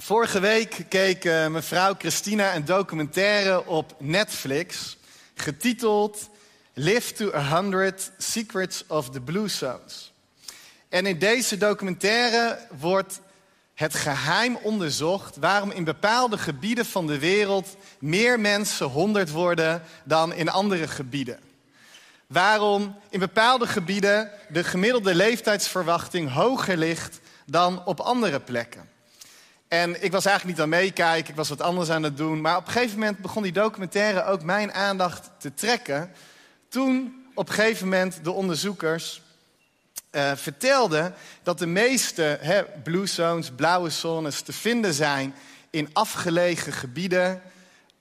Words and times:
Vorige 0.00 0.40
week 0.40 0.84
keek 0.88 1.24
uh, 1.24 1.46
mevrouw 1.46 1.94
Christina 1.98 2.54
een 2.54 2.64
documentaire 2.64 3.66
op 3.66 3.94
Netflix, 3.98 4.96
getiteld 5.34 6.28
Live 6.72 7.12
to 7.12 7.30
100 7.30 8.10
Secrets 8.18 8.84
of 8.86 9.10
the 9.10 9.20
Blue 9.20 9.48
Zones. 9.48 10.12
En 10.88 11.06
in 11.06 11.18
deze 11.18 11.56
documentaire 11.56 12.58
wordt 12.78 13.20
het 13.74 13.94
geheim 13.94 14.58
onderzocht 14.62 15.36
waarom 15.36 15.70
in 15.70 15.84
bepaalde 15.84 16.38
gebieden 16.38 16.86
van 16.86 17.06
de 17.06 17.18
wereld 17.18 17.76
meer 17.98 18.40
mensen 18.40 18.86
100 18.86 19.30
worden 19.30 19.82
dan 20.04 20.34
in 20.34 20.48
andere 20.48 20.88
gebieden. 20.88 21.40
Waarom 22.26 22.96
in 23.10 23.18
bepaalde 23.20 23.66
gebieden 23.66 24.30
de 24.48 24.64
gemiddelde 24.64 25.14
leeftijdsverwachting 25.14 26.32
hoger 26.32 26.76
ligt 26.76 27.20
dan 27.46 27.84
op 27.84 28.00
andere 28.00 28.40
plekken. 28.40 28.96
En 29.68 30.02
ik 30.04 30.12
was 30.12 30.24
eigenlijk 30.24 30.56
niet 30.56 30.64
aan 30.64 30.80
meekijken, 30.80 31.30
ik 31.30 31.36
was 31.36 31.48
wat 31.48 31.60
anders 31.60 31.90
aan 31.90 32.02
het 32.02 32.16
doen. 32.16 32.40
Maar 32.40 32.56
op 32.56 32.66
een 32.66 32.72
gegeven 32.72 32.98
moment 32.98 33.18
begon 33.18 33.42
die 33.42 33.52
documentaire 33.52 34.24
ook 34.24 34.42
mijn 34.42 34.72
aandacht 34.72 35.30
te 35.38 35.54
trekken. 35.54 36.12
Toen 36.68 37.24
op 37.34 37.48
een 37.48 37.54
gegeven 37.54 37.88
moment 37.88 38.20
de 38.22 38.30
onderzoekers 38.30 39.22
uh, 40.12 40.32
vertelden 40.34 41.14
dat 41.42 41.58
de 41.58 41.66
meeste 41.66 42.38
hè, 42.40 42.62
blue 42.82 43.06
zones, 43.06 43.50
blauwe 43.50 43.90
zones, 43.90 44.40
te 44.40 44.52
vinden 44.52 44.94
zijn 44.94 45.34
in 45.70 45.90
afgelegen 45.92 46.72
gebieden, 46.72 47.42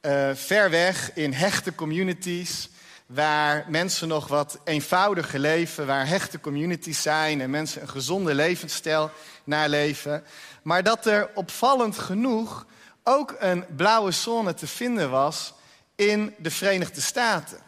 uh, 0.01 0.29
ver 0.33 0.69
weg, 0.69 1.11
in 1.13 1.33
hechte 1.33 1.75
communities 1.75 2.69
waar 3.07 3.65
mensen 3.67 4.07
nog 4.07 4.27
wat 4.27 4.59
eenvoudiger 4.63 5.39
leven, 5.39 5.85
waar 5.85 6.07
hechte 6.07 6.39
communities 6.39 7.01
zijn 7.01 7.41
en 7.41 7.49
mensen 7.49 7.81
een 7.81 7.89
gezonde 7.89 8.35
levensstijl 8.35 9.11
naleven. 9.43 10.23
Maar 10.61 10.83
dat 10.83 11.05
er 11.05 11.29
opvallend 11.33 11.97
genoeg 11.97 12.65
ook 13.03 13.35
een 13.39 13.65
blauwe 13.75 14.11
zone 14.11 14.53
te 14.53 14.67
vinden 14.67 15.09
was 15.09 15.53
in 15.95 16.35
de 16.37 16.51
Verenigde 16.51 17.01
Staten. 17.01 17.59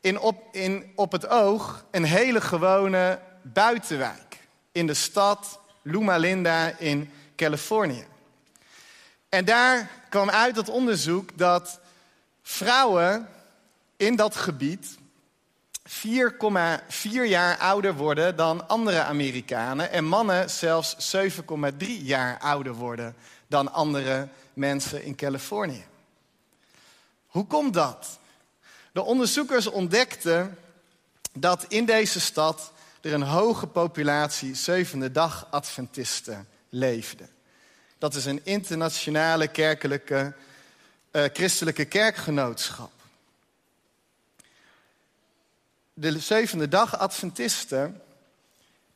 In 0.00 0.18
op, 0.18 0.54
in 0.54 0.92
op 0.94 1.12
het 1.12 1.28
oog 1.28 1.84
een 1.90 2.04
hele 2.04 2.40
gewone 2.40 3.20
buitenwijk 3.42 4.38
in 4.72 4.86
de 4.86 4.94
stad 4.94 5.60
Loma 5.82 6.16
Linda 6.16 6.78
in 6.78 7.10
Californië. 7.36 8.06
En 9.28 9.44
daar 9.44 9.90
kwam 10.08 10.30
uit 10.30 10.56
het 10.56 10.68
onderzoek 10.68 11.38
dat 11.38 11.80
vrouwen 12.42 13.28
in 13.96 14.16
dat 14.16 14.36
gebied 14.36 14.98
4,4 15.88 15.90
jaar 17.26 17.58
ouder 17.58 17.94
worden 17.94 18.36
dan 18.36 18.68
andere 18.68 19.02
Amerikanen 19.02 19.90
en 19.90 20.04
mannen 20.04 20.50
zelfs 20.50 21.16
7,3 21.16 21.86
jaar 21.86 22.38
ouder 22.38 22.74
worden 22.74 23.14
dan 23.46 23.72
andere 23.72 24.28
mensen 24.52 25.04
in 25.04 25.14
Californië. 25.14 25.84
Hoe 27.26 27.46
komt 27.46 27.74
dat? 27.74 28.18
De 28.92 29.02
onderzoekers 29.02 29.66
ontdekten 29.66 30.58
dat 31.32 31.64
in 31.68 31.84
deze 31.84 32.20
stad 32.20 32.72
er 33.00 33.12
een 33.12 33.22
hoge 33.22 33.66
populatie 33.66 34.54
zevende 34.54 35.12
dag 35.12 35.46
Adventisten 35.50 36.48
leefde. 36.68 37.28
Dat 37.98 38.14
is 38.14 38.24
een 38.24 38.40
internationale 38.44 39.48
kerkelijke, 39.48 40.34
uh, 41.12 41.24
christelijke 41.32 41.84
kerkgenootschap 41.84 42.93
de 45.94 46.18
zevende 46.18 46.68
dag 46.68 46.98
Adventisten, 46.98 48.02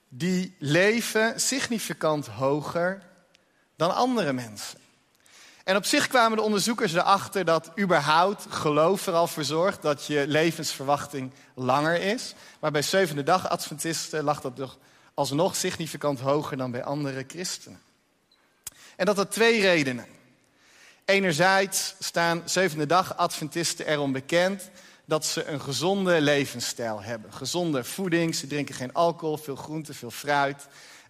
die 0.08 0.54
leven 0.58 1.40
significant 1.40 2.26
hoger 2.26 3.02
dan 3.76 3.94
andere 3.94 4.32
mensen. 4.32 4.78
En 5.64 5.76
op 5.76 5.84
zich 5.84 6.06
kwamen 6.06 6.36
de 6.36 6.42
onderzoekers 6.42 6.92
erachter 6.94 7.44
dat 7.44 7.70
überhaupt 7.78 8.46
geloof 8.48 9.06
er 9.06 9.14
al 9.14 9.26
voor 9.26 9.44
zorgt 9.44 9.82
dat 9.82 10.06
je 10.06 10.24
levensverwachting 10.26 11.32
langer 11.54 12.00
is. 12.00 12.34
Maar 12.60 12.70
bij 12.70 12.82
zevende 12.82 13.22
dag 13.22 13.48
Adventisten 13.48 14.24
lag 14.24 14.40
dat 14.40 14.56
toch 14.56 14.78
alsnog 15.14 15.56
significant 15.56 16.20
hoger 16.20 16.56
dan 16.56 16.70
bij 16.70 16.84
andere 16.84 17.24
christenen. 17.26 17.80
En 18.96 19.06
dat 19.06 19.16
had 19.16 19.30
twee 19.30 19.60
redenen. 19.60 20.06
Enerzijds 21.04 21.94
staan 21.98 22.42
zevende 22.44 22.86
dag 22.86 23.16
Adventisten 23.16 23.86
erom 23.86 24.12
bekend 24.12 24.70
dat 25.08 25.26
ze 25.26 25.44
een 25.44 25.60
gezonde 25.60 26.20
levensstijl 26.20 27.02
hebben. 27.02 27.32
Gezonde 27.32 27.84
voeding, 27.84 28.34
ze 28.34 28.46
drinken 28.46 28.74
geen 28.74 28.92
alcohol, 28.92 29.36
veel 29.36 29.56
groente, 29.56 29.94
veel 29.94 30.10
fruit. 30.10 30.66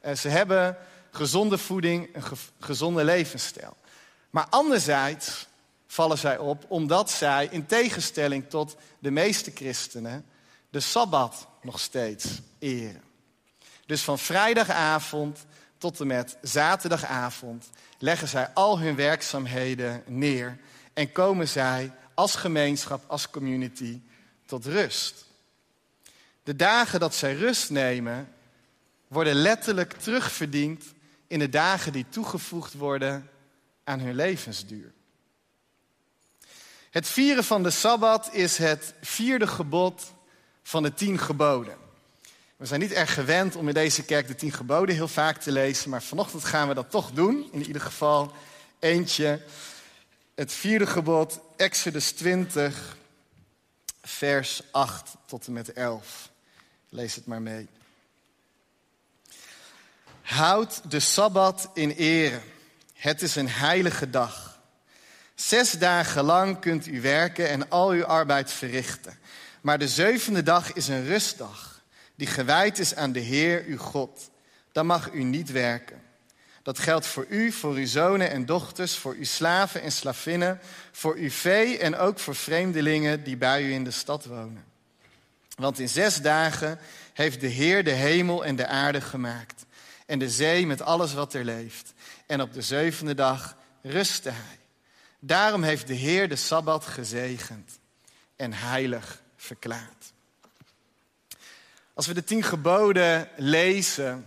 Uh, 0.06 0.14
ze 0.14 0.28
hebben 0.28 0.76
gezonde 1.10 1.59
voeding, 1.59 2.14
een 2.14 2.22
ge 2.22 2.34
gezonde 2.60 3.04
levensstijl. 3.04 3.76
Maar 4.31 4.47
anderzijds 4.50 5.47
vallen 5.87 6.19
zij 6.19 6.38
op 6.38 6.64
omdat 6.69 7.10
zij, 7.10 7.48
in 7.50 7.66
tegenstelling 7.66 8.48
tot 8.48 8.76
de 8.98 9.10
meeste 9.10 9.50
christenen, 9.54 10.26
de 10.70 10.81
Sabbat 10.81 11.47
nog 11.62 11.81
steeds 11.81 12.26
eren. 12.58 13.03
Dus 13.87 14.03
van 14.03 14.19
vrijdagavond 14.19 15.47
tot 15.78 16.00
en 16.00 16.06
met 16.06 16.37
zaterdagavond 16.42 17.70
leggen 17.98 18.28
zij 18.28 18.50
al 18.54 18.78
hun 18.78 18.97
werkzaamheden 18.97 20.03
neer 20.06 20.58
en 20.94 21.12
komen 21.12 21.48
zij 21.48 21.92
als 22.18 22.34
gemeenschap, 22.34 23.04
als 23.06 23.30
community 23.30 24.00
tot 24.46 24.66
rust. 24.66 25.24
De 26.42 26.56
dagen 26.56 27.00
dat 27.00 27.14
zij 27.14 27.34
rust 27.34 27.70
nemen, 27.70 28.32
worden 29.08 29.34
letterlijk 29.34 29.92
terugverdiend 29.92 30.84
in 31.26 31.38
de 31.38 31.48
dagen 31.48 31.92
die 31.92 32.06
toegevoegd 32.08 32.74
worden 32.74 33.30
aan 33.84 34.00
hun 34.00 34.14
levensduur. 34.14 34.92
Het 36.90 37.08
vieren 37.08 37.44
van 37.44 37.62
de 37.62 37.70
Sabbat 37.70 38.28
is 38.32 38.58
het 38.58 38.94
vierde 39.00 39.46
gebod 39.46 40.12
van 40.62 40.82
de 40.82 40.94
tien 40.94 41.18
geboden. 41.18 41.76
We 42.56 42.66
zijn 42.66 42.80
niet 42.80 42.92
erg 42.92 43.14
gewend 43.14 43.56
om 43.56 43.68
in 43.68 43.74
deze 43.74 44.04
kerk 44.04 44.26
de 44.26 44.34
tien 44.34 44.52
geboden 44.52 44.94
heel 44.94 45.08
vaak 45.08 45.40
te 45.40 45.52
lezen, 45.52 45.90
maar 45.90 46.02
vanochtend 46.02 46.44
gaan 46.44 46.68
we 46.68 46.74
dat 46.74 46.90
toch 46.90 47.10
doen. 47.10 47.48
In 47.52 47.66
ieder 47.66 47.82
geval 47.82 48.32
eentje 48.78 49.40
het 50.38 50.53
vierde 50.53 50.87
gebod, 50.87 51.41
Exodus 51.56 52.12
20, 52.12 52.97
vers 54.03 54.62
8 54.71 55.16
tot 55.26 55.47
en 55.47 55.53
met 55.53 55.72
11. 55.72 56.31
Lees 56.88 57.15
het 57.15 57.26
maar 57.26 57.43
mee. 57.43 57.69
Houd 60.22 60.91
de 60.91 61.00
Sabbat 61.00 61.71
in 61.75 61.91
ere. 61.91 62.41
Het 62.94 63.22
is 63.22 63.37
een 63.37 63.49
heilige 63.49 64.10
dag. 64.10 64.60
Zes 65.34 65.72
dagen 65.72 66.25
lang 66.25 66.60
kunt 66.60 66.87
u 66.87 67.00
werken 67.00 67.49
en 67.49 67.70
al 67.70 67.91
uw 67.91 68.05
arbeid 68.05 68.53
verrichten. 68.53 69.19
Maar 69.60 69.78
de 69.78 69.88
zevende 69.88 70.43
dag 70.43 70.72
is 70.72 70.88
een 70.88 71.05
rustdag, 71.05 71.82
die 72.15 72.26
gewijd 72.26 72.78
is 72.78 72.94
aan 72.94 73.12
de 73.12 73.20
Heer 73.20 73.65
uw 73.66 73.78
God. 73.78 74.31
Dan 74.72 74.87
mag 74.87 75.12
u 75.12 75.22
niet 75.22 75.50
werken. 75.50 76.07
Dat 76.68 76.78
geldt 76.78 77.06
voor 77.06 77.26
u, 77.28 77.52
voor 77.52 77.74
uw 77.74 77.86
zonen 77.86 78.30
en 78.30 78.46
dochters, 78.46 78.96
voor 78.96 79.14
uw 79.14 79.24
slaven 79.24 79.82
en 79.82 79.92
slavinnen, 79.92 80.60
voor 80.92 81.14
uw 81.14 81.30
vee 81.30 81.78
en 81.78 81.96
ook 81.96 82.18
voor 82.18 82.34
vreemdelingen 82.34 83.24
die 83.24 83.36
bij 83.36 83.62
u 83.62 83.72
in 83.72 83.84
de 83.84 83.90
stad 83.90 84.24
wonen. 84.24 84.64
Want 85.56 85.78
in 85.78 85.88
zes 85.88 86.20
dagen 86.20 86.78
heeft 87.12 87.40
de 87.40 87.46
Heer 87.46 87.84
de 87.84 87.90
hemel 87.90 88.44
en 88.44 88.56
de 88.56 88.66
aarde 88.66 89.00
gemaakt 89.00 89.64
en 90.06 90.18
de 90.18 90.30
zee 90.30 90.66
met 90.66 90.82
alles 90.82 91.14
wat 91.14 91.34
er 91.34 91.44
leeft. 91.44 91.92
En 92.26 92.40
op 92.40 92.52
de 92.52 92.62
zevende 92.62 93.14
dag 93.14 93.56
rustte 93.82 94.30
hij. 94.30 94.58
Daarom 95.18 95.62
heeft 95.62 95.86
de 95.86 95.94
Heer 95.94 96.28
de 96.28 96.36
Sabbat 96.36 96.86
gezegend 96.86 97.78
en 98.36 98.52
heilig 98.52 99.22
verklaard. 99.36 100.12
Als 101.94 102.06
we 102.06 102.14
de 102.14 102.24
tien 102.24 102.42
geboden 102.42 103.28
lezen, 103.36 104.26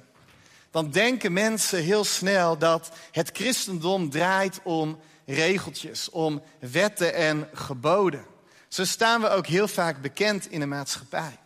dan 0.71 0.91
denken 0.91 1.33
mensen 1.33 1.83
heel 1.83 2.03
snel 2.03 2.57
dat 2.57 2.89
het 3.11 3.29
christendom 3.33 4.09
draait 4.09 4.59
om 4.63 4.99
regeltjes, 5.25 6.09
om 6.09 6.41
wetten 6.59 7.13
en 7.13 7.49
geboden. 7.53 8.25
Zo 8.67 8.85
staan 8.85 9.21
we 9.21 9.29
ook 9.29 9.47
heel 9.47 9.67
vaak 9.67 10.01
bekend 10.01 10.51
in 10.51 10.59
de 10.59 10.65
maatschappij. 10.65 11.39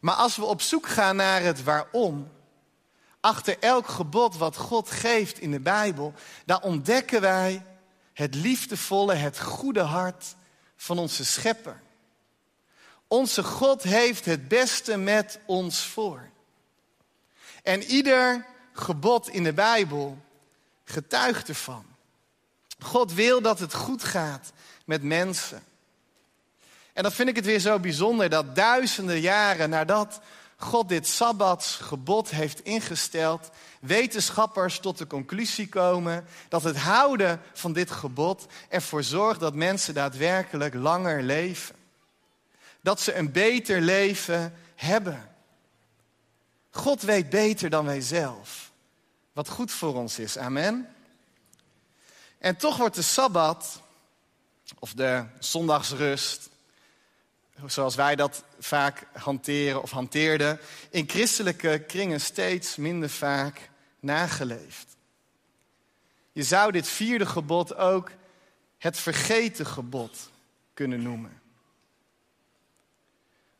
Maar 0.00 0.14
als 0.14 0.36
we 0.36 0.44
op 0.44 0.60
zoek 0.60 0.86
gaan 0.86 1.16
naar 1.16 1.42
het 1.42 1.62
waarom, 1.62 2.30
achter 3.20 3.58
elk 3.58 3.88
gebod 3.88 4.36
wat 4.36 4.56
God 4.56 4.90
geeft 4.90 5.38
in 5.38 5.50
de 5.50 5.60
Bijbel, 5.60 6.14
dan 6.44 6.62
ontdekken 6.62 7.20
wij 7.20 7.66
het 8.12 8.34
liefdevolle, 8.34 9.14
het 9.14 9.40
goede 9.40 9.80
hart 9.80 10.34
van 10.76 10.98
onze 10.98 11.24
schepper. 11.24 11.80
Onze 13.08 13.42
God 13.42 13.82
heeft 13.82 14.24
het 14.24 14.48
beste 14.48 14.96
met 14.96 15.40
ons 15.46 15.84
voor. 15.84 16.30
En 17.62 17.82
ieder 17.82 18.46
gebod 18.72 19.28
in 19.28 19.42
de 19.42 19.52
Bijbel 19.52 20.18
getuigt 20.84 21.48
ervan. 21.48 21.84
God 22.78 23.12
wil 23.12 23.42
dat 23.42 23.58
het 23.58 23.74
goed 23.74 24.04
gaat 24.04 24.52
met 24.84 25.02
mensen. 25.02 25.62
En 26.92 27.02
dan 27.02 27.12
vind 27.12 27.28
ik 27.28 27.36
het 27.36 27.44
weer 27.44 27.60
zo 27.60 27.78
bijzonder 27.78 28.30
dat 28.30 28.54
duizenden 28.54 29.20
jaren 29.20 29.70
nadat 29.70 30.20
God 30.56 30.88
dit 30.88 31.06
sabbatsgebod 31.06 32.30
heeft 32.30 32.64
ingesteld, 32.64 33.50
wetenschappers 33.80 34.78
tot 34.78 34.98
de 34.98 35.06
conclusie 35.06 35.68
komen 35.68 36.24
dat 36.48 36.62
het 36.62 36.76
houden 36.76 37.40
van 37.52 37.72
dit 37.72 37.90
gebod 37.90 38.46
ervoor 38.68 39.02
zorgt 39.02 39.40
dat 39.40 39.54
mensen 39.54 39.94
daadwerkelijk 39.94 40.74
langer 40.74 41.22
leven. 41.22 41.74
Dat 42.80 43.00
ze 43.00 43.14
een 43.14 43.32
beter 43.32 43.80
leven 43.80 44.54
hebben. 44.74 45.31
God 46.74 47.02
weet 47.02 47.30
beter 47.30 47.70
dan 47.70 47.84
wij 47.84 48.00
zelf 48.00 48.72
wat 49.32 49.48
goed 49.48 49.70
voor 49.70 49.94
ons 49.94 50.18
is. 50.18 50.38
Amen. 50.38 50.94
En 52.38 52.56
toch 52.56 52.76
wordt 52.76 52.94
de 52.94 53.02
sabbat, 53.02 53.80
of 54.78 54.92
de 54.92 55.24
zondagsrust, 55.38 56.48
zoals 57.66 57.94
wij 57.94 58.16
dat 58.16 58.44
vaak 58.58 59.06
hanteren 59.12 59.82
of 59.82 59.90
hanteerden, 59.90 60.60
in 60.90 61.08
christelijke 61.08 61.84
kringen 61.86 62.20
steeds 62.20 62.76
minder 62.76 63.10
vaak 63.10 63.70
nageleefd. 64.00 64.96
Je 66.32 66.42
zou 66.42 66.72
dit 66.72 66.88
vierde 66.88 67.26
gebod 67.26 67.74
ook 67.74 68.10
het 68.78 68.98
vergeten 68.98 69.66
gebod 69.66 70.30
kunnen 70.74 71.02
noemen. 71.02 71.40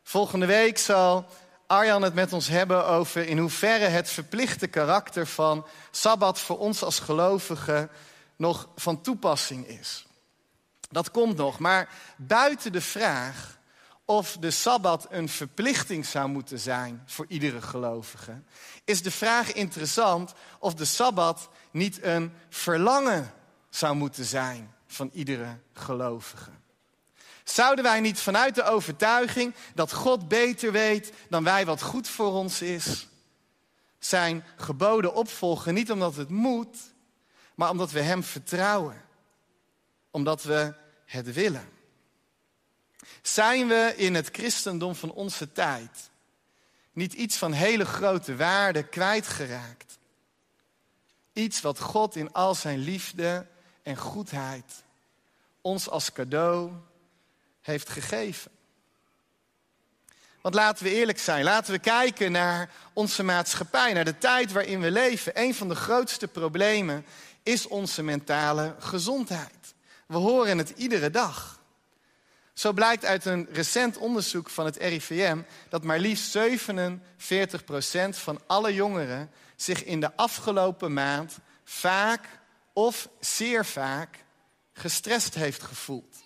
Volgende 0.03 0.47
week 0.47 0.79
zal 0.79 1.27
Arjan 1.67 2.03
het 2.03 2.15
met 2.15 2.33
ons 2.33 2.49
hebben 2.49 2.87
over 2.87 3.27
in 3.27 3.39
hoeverre 3.39 3.85
het 3.85 4.11
verplichte 4.11 4.67
karakter 4.67 5.27
van 5.27 5.67
Sabbat 5.91 6.41
voor 6.41 6.59
ons 6.59 6.83
als 6.83 6.99
gelovigen 6.99 7.91
nog 8.37 8.69
van 8.77 9.01
toepassing 9.01 9.67
is. 9.67 10.07
Dat 10.91 11.11
komt 11.11 11.37
nog, 11.37 11.59
maar 11.59 11.89
buiten 12.17 12.73
de 12.73 12.81
vraag 12.81 13.59
of 14.05 14.37
de 14.41 14.51
Sabbat 14.51 15.07
een 15.11 15.29
verplichting 15.29 16.07
zou 16.07 16.29
moeten 16.29 16.59
zijn 16.59 17.03
voor 17.07 17.27
iedere 17.29 17.63
gelovige, 17.63 18.43
is 18.85 19.03
de 19.03 19.11
vraag 19.11 19.53
interessant 19.53 20.33
of 20.59 20.75
de 20.75 20.85
Sabbat 20.85 21.49
niet 21.71 22.03
een 22.03 22.33
verlangen 22.49 23.33
zou 23.71 23.95
moeten 23.95 24.25
zijn 24.25 24.75
van 24.87 25.11
iedere 25.13 25.59
gelovige. 25.73 26.51
Zouden 27.45 27.85
wij 27.85 28.01
niet 28.01 28.21
vanuit 28.21 28.55
de 28.55 28.63
overtuiging 28.63 29.55
dat 29.75 29.93
God 29.93 30.29
beter 30.29 30.73
weet 30.73 31.13
dan 31.29 31.45
wij 31.45 31.67
wat 31.67 31.83
goed 31.83 32.09
voor 32.09 32.33
ons 32.33 32.63
is, 32.63 33.09
zijn 33.99 34.45
geboden 34.57 35.15
opvolgen, 35.15 35.75
niet 35.75 35.91
omdat 35.91 36.17
het 36.17 36.29
moet, 36.29 36.77
maar 37.55 37.71
omdat 37.71 37.91
we 37.91 38.01
Hem 38.01 38.23
vertrouwen, 38.23 39.05
omdat 40.11 40.43
we 40.43 40.75
het 41.05 41.33
willen? 41.33 41.69
Zijn 43.23 43.69
we 43.69 43.93
in 43.97 44.15
het 44.15 44.29
christendom 44.33 44.95
van 44.95 45.13
onze 45.13 45.53
tijd 45.53 46.11
niet 46.93 47.13
iets 47.13 47.37
van 47.37 47.53
hele 47.53 47.85
grote 47.85 48.37
waarde 48.37 48.83
kwijtgeraakt? 48.83 49.99
Iets 51.33 51.61
wat 51.61 51.81
God 51.81 52.17
in 52.17 52.33
al 52.33 52.55
zijn 52.55 52.79
liefde 52.79 53.47
en 53.83 53.97
goedheid 53.97 54.83
ons 55.61 55.89
als 55.89 56.13
cadeau 56.13 56.73
heeft 57.63 57.89
gegeven. 57.89 58.51
Want 60.41 60.55
laten 60.55 60.85
we 60.85 60.95
eerlijk 60.95 61.19
zijn, 61.19 61.45
laten 61.45 61.73
we 61.73 61.79
kijken 61.79 62.33
naar 62.33 62.71
onze 62.93 63.23
maatschappij, 63.23 63.93
naar 63.93 64.05
de 64.05 64.19
tijd 64.19 64.53
waarin 64.53 64.81
we 64.81 64.91
leven. 64.91 65.41
Een 65.41 65.55
van 65.55 65.69
de 65.69 65.75
grootste 65.75 66.29
problemen 66.29 67.07
is 67.43 67.67
onze 67.67 68.03
mentale 68.03 68.75
gezondheid. 68.79 69.75
We 70.07 70.17
horen 70.17 70.59
het 70.59 70.73
iedere 70.77 71.11
dag. 71.11 71.61
Zo 72.53 72.73
blijkt 72.73 73.05
uit 73.05 73.25
een 73.25 73.49
recent 73.53 73.97
onderzoek 73.97 74.51
van 74.51 74.65
het 74.65 74.77
RIVM 74.77 75.43
dat 75.69 75.85
maar 75.85 75.99
liefst 75.99 76.39
47% 76.39 76.41
van 78.09 78.41
alle 78.47 78.75
jongeren 78.75 79.31
zich 79.57 79.85
in 79.85 80.01
de 80.01 80.17
afgelopen 80.17 80.93
maand 80.93 81.39
vaak 81.65 82.29
of 82.73 83.09
zeer 83.21 83.65
vaak 83.65 84.25
gestrest 84.73 85.35
heeft 85.35 85.63
gevoeld. 85.63 86.23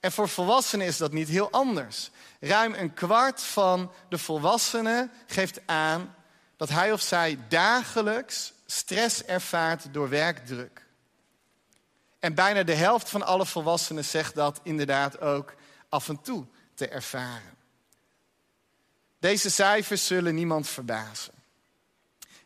En 0.00 0.12
voor 0.12 0.28
volwassenen 0.28 0.86
is 0.86 0.96
dat 0.96 1.12
niet 1.12 1.28
heel 1.28 1.50
anders. 1.50 2.10
Ruim 2.40 2.74
een 2.74 2.94
kwart 2.94 3.42
van 3.42 3.92
de 4.08 4.18
volwassenen 4.18 5.10
geeft 5.26 5.60
aan 5.66 6.14
dat 6.56 6.68
hij 6.68 6.92
of 6.92 7.00
zij 7.00 7.38
dagelijks 7.48 8.52
stress 8.66 9.24
ervaart 9.24 9.94
door 9.94 10.08
werkdruk. 10.08 10.86
En 12.18 12.34
bijna 12.34 12.62
de 12.62 12.74
helft 12.74 13.08
van 13.08 13.22
alle 13.22 13.46
volwassenen 13.46 14.04
zegt 14.04 14.34
dat 14.34 14.60
inderdaad 14.62 15.20
ook 15.20 15.54
af 15.88 16.08
en 16.08 16.22
toe 16.22 16.46
te 16.74 16.88
ervaren. 16.88 17.58
Deze 19.18 19.50
cijfers 19.50 20.06
zullen 20.06 20.34
niemand 20.34 20.68
verbazen. 20.68 21.32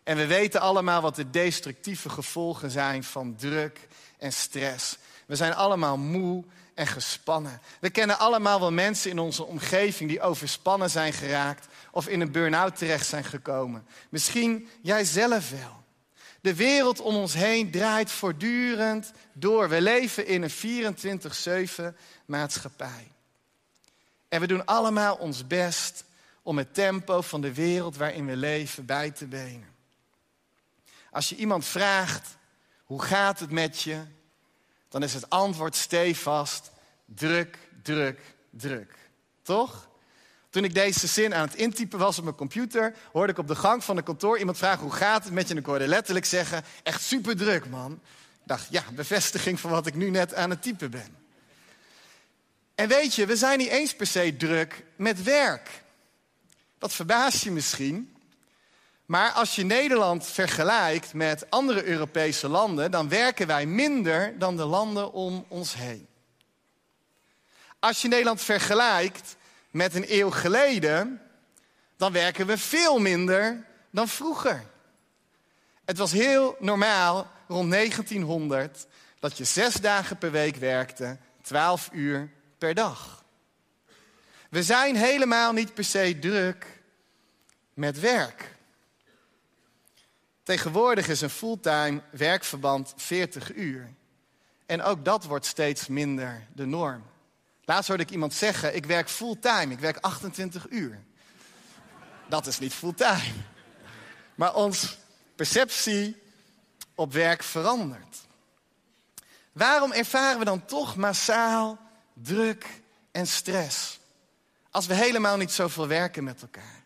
En 0.02 0.16
we 0.16 0.26
weten 0.26 0.60
allemaal 0.60 1.00
wat 1.00 1.16
de 1.16 1.30
destructieve 1.30 2.08
gevolgen 2.08 2.70
zijn 2.70 3.04
van 3.04 3.36
druk 3.36 3.88
en 4.18 4.32
stress. 4.32 4.98
We 5.26 5.36
zijn 5.36 5.54
allemaal 5.54 5.96
moe 5.96 6.44
en 6.74 6.86
gespannen. 6.86 7.60
We 7.80 7.90
kennen 7.90 8.18
allemaal 8.18 8.60
wel 8.60 8.72
mensen 8.72 9.10
in 9.10 9.18
onze 9.18 9.44
omgeving 9.44 10.10
die 10.10 10.20
overspannen 10.20 10.90
zijn 10.90 11.12
geraakt 11.12 11.66
of 11.90 12.08
in 12.08 12.20
een 12.20 12.32
burn-out 12.32 12.76
terecht 12.76 13.06
zijn 13.06 13.24
gekomen. 13.24 13.86
Misschien 14.08 14.68
jij 14.82 15.04
zelf 15.04 15.50
wel. 15.50 15.82
De 16.40 16.54
wereld 16.54 17.00
om 17.00 17.14
ons 17.14 17.34
heen 17.34 17.70
draait 17.70 18.10
voortdurend 18.10 19.12
door. 19.32 19.68
We 19.68 19.80
leven 19.80 20.26
in 20.26 20.42
een 20.42 20.94
24-7 21.92 21.96
maatschappij. 22.24 23.10
En 24.28 24.40
we 24.40 24.46
doen 24.46 24.64
allemaal 24.64 25.14
ons 25.14 25.46
best 25.46 26.04
om 26.42 26.58
het 26.58 26.74
tempo 26.74 27.20
van 27.20 27.40
de 27.40 27.54
wereld 27.54 27.96
waarin 27.96 28.26
we 28.26 28.36
leven 28.36 28.86
bij 28.86 29.10
te 29.10 29.26
benen. 29.26 29.74
Als 31.10 31.28
je 31.28 31.36
iemand 31.36 31.64
vraagt, 31.64 32.36
hoe 32.84 33.02
gaat 33.02 33.40
het 33.40 33.50
met 33.50 33.80
je? 33.80 34.00
Dan 34.94 35.02
is 35.02 35.14
het 35.14 35.31
antwoord 35.31 35.76
stevast, 35.76 36.70
druk, 37.05 37.58
druk, 37.82 38.20
druk. 38.50 38.94
Toch? 39.43 39.88
Toen 40.50 40.64
ik 40.64 40.75
deze 40.75 41.06
zin 41.06 41.35
aan 41.35 41.46
het 41.46 41.55
intypen 41.55 41.99
was 41.99 42.19
op 42.19 42.25
mijn 42.25 42.37
computer, 42.37 42.94
hoorde 43.12 43.32
ik 43.32 43.38
op 43.38 43.49
de 43.49 43.55
gang 43.55 43.85
van 43.85 43.96
het 43.96 44.05
kantoor 44.05 44.38
iemand 44.38 44.58
vragen 44.58 44.82
hoe 44.82 44.93
gaat 44.93 45.25
het 45.25 45.32
met 45.32 45.46
je. 45.46 45.55
En 45.55 45.61
ik 45.61 45.67
hoorde 45.67 45.87
letterlijk 45.87 46.26
zeggen, 46.26 46.64
echt 46.82 47.02
super 47.02 47.37
druk 47.37 47.69
man. 47.69 47.93
Ik 47.93 47.99
dacht, 48.44 48.67
ja, 48.70 48.85
bevestiging 48.93 49.61
van 49.61 49.70
wat 49.70 49.87
ik 49.87 49.94
nu 49.94 50.11
net 50.11 50.35
aan 50.35 50.50
het 50.50 50.62
typen 50.62 50.91
ben. 50.91 51.17
En 52.75 52.88
weet 52.88 53.14
je, 53.14 53.26
we 53.26 53.37
zijn 53.37 53.58
niet 53.58 53.69
eens 53.69 53.94
per 53.96 54.06
se 54.06 54.37
druk 54.37 54.85
met 54.96 55.23
werk. 55.23 55.82
Dat 56.79 56.93
verbaast 56.93 57.43
je 57.44 57.50
misschien. 57.50 58.13
Maar 59.06 59.30
als 59.30 59.54
je 59.54 59.64
Nederland 59.64 60.26
vergelijkt 60.26 61.14
met 61.14 61.50
andere 61.50 61.84
Europese 61.84 62.48
landen, 62.48 62.90
dan 62.90 63.08
werken 63.08 63.46
wij 63.46 63.67
minder 63.67 64.38
dan 64.38 64.56
de 64.56 64.64
landen 64.64 65.12
om 65.12 65.44
ons 65.48 65.74
heen. 65.74 66.06
Als 67.79 68.02
je 68.02 68.08
Nederland 68.08 68.43
vergelijkt 68.43 69.36
met 69.70 69.94
een 69.94 70.05
eeuw 70.08 70.31
geleden, 70.31 71.20
dan 71.96 72.12
werken 72.12 72.46
we 72.46 72.58
veel 72.58 72.98
minder 72.98 73.67
dan 73.90 74.08
vroeger. 74.08 74.64
Het 75.84 75.98
was 75.98 76.12
heel 76.12 76.56
normaal 76.58 77.31
rond 77.48 77.70
1900 77.70 78.86
dat 79.19 79.36
je 79.38 79.44
zes 79.44 79.74
dagen 79.74 80.19
per 80.19 80.31
week 80.31 80.56
werkte, 80.56 81.19
12 81.43 81.88
uur 81.93 82.31
per 82.58 82.74
dag. 82.74 83.24
We 84.50 84.62
zijn 84.62 84.96
helemaal 84.96 85.52
niet 85.52 85.74
per 85.74 85.84
se 85.84 86.19
druk 86.20 86.82
met 87.74 88.00
werk. 88.00 88.54
Tegenwoordig 90.44 91.08
is 91.08 91.20
een 91.20 91.31
fulltime 91.31 92.03
werkverband 92.10 92.94
40 92.96 93.55
uur. 93.55 93.94
En 94.67 94.82
ook 94.82 95.05
dat 95.05 95.24
wordt 95.24 95.46
steeds 95.46 95.86
minder 95.86 96.46
de 96.53 96.67
norm. 96.67 97.05
Laatst 97.65 97.89
hoorde 97.89 98.03
ik 98.03 98.10
iemand 98.10 98.34
zeggen, 98.34 98.77
ik 98.77 98.86
werk 98.86 99.08
fulltime, 99.08 99.72
ik 99.72 99.79
werk 99.79 99.96
28 99.96 100.67
uur. 100.70 101.03
Dat 102.29 102.46
is 102.46 102.58
niet 102.58 102.74
fulltime. 102.74 103.32
Maar 104.34 104.55
ons 104.55 104.98
perceptie 105.34 106.22
op 106.94 107.13
werk 107.13 107.43
verandert. 107.43 108.20
Waarom 109.53 109.93
ervaren 109.93 110.39
we 110.39 110.44
dan 110.44 110.65
toch 110.65 110.96
massaal 110.96 111.79
druk 112.13 112.67
en 113.13 113.27
stress? 113.27 113.98
Als 114.70 114.86
we 114.86 114.94
helemaal 114.94 115.36
niet 115.36 115.53
zoveel 115.53 115.86
werken 115.86 116.24
met 116.24 116.43
elkaar. 116.43 116.82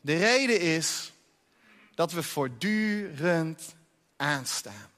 De 0.00 0.16
reden 0.16 0.60
is 0.60 1.12
dat 1.98 2.12
we 2.12 2.22
voortdurend 2.22 3.74
aanstaan. 4.16 4.90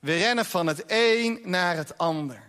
We 0.00 0.16
rennen 0.16 0.46
van 0.46 0.66
het 0.66 0.84
een 0.86 1.40
naar 1.44 1.76
het 1.76 1.98
ander. 1.98 2.42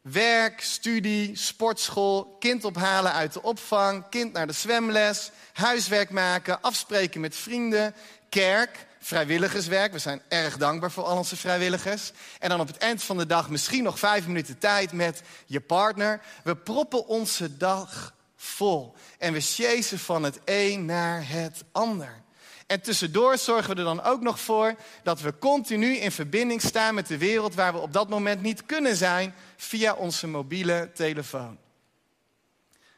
Werk, 0.00 0.60
studie, 0.60 1.36
sportschool, 1.36 2.36
kind 2.38 2.64
ophalen 2.64 3.12
uit 3.12 3.32
de 3.32 3.42
opvang, 3.42 4.08
kind 4.10 4.32
naar 4.32 4.46
de 4.46 4.52
zwemles, 4.52 5.30
huiswerk 5.52 6.10
maken, 6.10 6.60
afspreken 6.60 7.20
met 7.20 7.36
vrienden, 7.36 7.94
kerk, 8.28 8.86
vrijwilligerswerk. 9.00 9.92
We 9.92 9.98
zijn 9.98 10.22
erg 10.28 10.56
dankbaar 10.56 10.90
voor 10.90 11.04
al 11.04 11.16
onze 11.16 11.36
vrijwilligers. 11.36 12.12
En 12.38 12.48
dan 12.48 12.60
op 12.60 12.66
het 12.66 12.78
eind 12.78 13.02
van 13.02 13.16
de 13.16 13.26
dag 13.26 13.50
misschien 13.50 13.82
nog 13.82 13.98
vijf 13.98 14.26
minuten 14.26 14.58
tijd 14.58 14.92
met 14.92 15.22
je 15.46 15.60
partner. 15.60 16.20
We 16.44 16.56
proppen 16.56 17.06
onze 17.06 17.56
dag 17.56 18.14
vol. 18.36 18.94
En 19.18 19.32
we 19.32 19.40
chasen 19.40 19.98
van 19.98 20.22
het 20.22 20.40
een 20.44 20.84
naar 20.84 21.28
het 21.28 21.64
ander. 21.72 22.26
En 22.68 22.80
tussendoor 22.80 23.38
zorgen 23.38 23.74
we 23.74 23.78
er 23.78 23.86
dan 23.86 24.02
ook 24.02 24.20
nog 24.20 24.40
voor 24.40 24.74
dat 25.02 25.20
we 25.20 25.38
continu 25.38 25.96
in 25.96 26.12
verbinding 26.12 26.62
staan 26.62 26.94
met 26.94 27.06
de 27.06 27.18
wereld 27.18 27.54
waar 27.54 27.72
we 27.72 27.78
op 27.78 27.92
dat 27.92 28.08
moment 28.08 28.42
niet 28.42 28.66
kunnen 28.66 28.96
zijn 28.96 29.34
via 29.56 29.94
onze 29.94 30.26
mobiele 30.26 30.90
telefoon. 30.94 31.58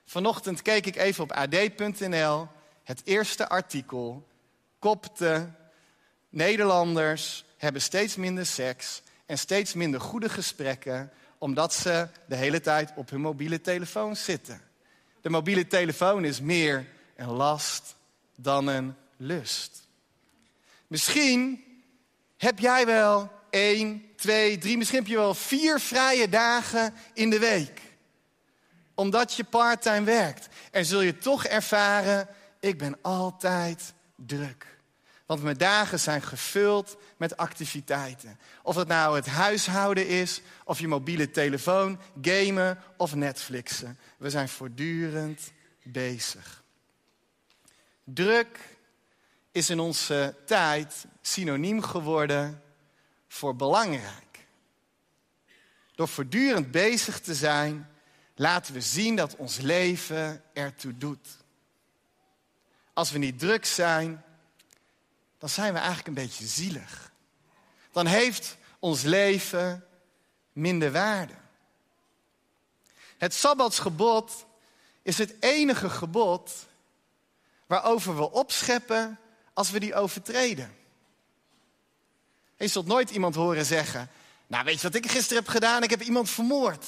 Vanochtend 0.05 0.63
keek 0.63 0.87
ik 0.87 0.97
even 0.97 1.23
op 1.23 1.33
ad.nl, 1.33 2.49
het 2.85 3.01
eerste 3.05 3.49
artikel, 3.49 4.27
kopte 4.79 5.51
Nederlanders 6.29 7.45
hebben 7.57 7.83
steeds 7.83 8.17
minder 8.17 8.47
seks 8.47 9.03
en 9.27 9.39
steeds 9.39 9.75
minder 9.75 10.01
goede 10.01 10.29
gesprekken 10.29 11.13
omdat 11.39 11.75
ze 11.75 12.09
de 12.27 12.37
hele 12.37 12.61
tijd 12.61 12.93
op 12.95 13.11
hun 13.11 13.21
mobiele 13.21 13.61
telefoon 13.61 14.17
zitten. 14.17 14.61
De 15.21 15.31
mobiele 15.31 15.67
telefoon 15.67 16.25
is 16.25 16.41
meer 16.41 16.87
een 17.17 17.31
last 17.31 17.97
dan 18.35 18.67
een 18.67 18.95
lust. 19.21 19.89
Misschien 20.87 21.65
heb 22.37 22.59
jij 22.59 22.87
wel 22.87 23.31
één, 23.51 24.05
twee, 24.17 24.59
drie, 24.59 24.77
misschien 24.77 24.99
heb 24.99 25.09
je 25.09 25.17
wel 25.17 25.35
vier 25.35 25.81
vrije 25.81 26.29
dagen 26.29 26.95
in 27.15 27.31
de 27.31 27.39
week. 27.39 27.81
Omdat 28.95 29.35
je 29.35 29.45
parttime 29.45 30.03
werkt. 30.05 30.49
En 30.71 30.85
zul 30.85 31.01
je 31.01 31.19
toch 31.19 31.45
ervaren, 31.45 32.29
ik 32.61 32.79
ben 32.79 32.99
altijd 33.03 33.93
druk. 34.17 34.67
Want 35.27 35.43
mijn 35.43 35.57
dagen 35.57 36.01
zijn 36.01 36.23
gevuld 36.23 36.97
met 37.17 37.37
activiteiten. 37.37 38.39
Of 38.63 38.77
het 38.77 38.89
nou 38.89 39.17
het 39.17 39.27
huishouden 39.27 40.07
is, 40.07 40.41
of 40.65 40.81
je 40.81 40.89
mobiele 40.89 41.31
telefoon, 41.31 42.01
gamen 42.23 42.79
of 42.97 43.15
Netflixen. 43.15 43.99
We 44.19 44.31
zijn 44.31 44.49
voortdurend 44.49 45.53
bezig. 45.83 46.63
Druk 48.05 48.59
is 49.53 49.71
in 49.71 49.81
onze 49.81 50.37
tijd 50.47 51.07
synoniem 51.21 51.83
geworden 51.83 52.63
voor 53.29 53.57
belangrijk. 53.57 54.47
Door 55.95 56.09
voortdurend 56.09 56.71
bezig 56.71 57.21
te 57.21 57.35
zijn, 57.35 57.91
laten 58.35 58.75
we 58.75 58.81
zien 58.81 59.17
dat 59.17 59.37
ons 59.37 59.57
leven 59.59 60.45
ertoe 60.53 60.97
doet. 60.97 61.29
Als 62.93 63.11
we 63.11 63.19
niet 63.19 63.39
druk 63.39 63.65
zijn, 63.65 64.25
dan 65.39 65.49
zijn 65.49 65.73
we 65.73 65.79
eigenlijk 65.79 66.09
een 66.09 66.15
beetje 66.15 66.47
zielig. 66.47 67.13
Dan 67.93 68.07
heeft 68.07 68.57
ons 68.79 69.03
leven 69.03 69.87
minder 70.53 70.93
waarde. 70.93 71.35
Het 73.19 73.35
Sabbatsgebod 73.35 74.47
is 75.03 75.19
het 75.19 75.35
enige 75.41 75.91
gebod 75.91 76.67
waarover 77.67 78.17
we 78.17 78.31
opscheppen 78.31 79.19
als 79.61 79.71
we 79.71 79.81
die 79.81 79.95
overtreden. 79.95 80.75
Je 82.57 82.69
zult 82.69 82.87
nooit 82.87 83.11
iemand 83.11 83.35
horen 83.35 83.65
zeggen, 83.65 84.11
nou 84.47 84.65
weet 84.65 84.81
je 84.81 84.83
wat 84.83 84.95
ik 84.95 85.11
gisteren 85.11 85.43
heb 85.43 85.53
gedaan? 85.53 85.83
Ik 85.83 85.91
heb 85.91 86.03
iemand 86.03 86.31
vermoord. 86.31 86.87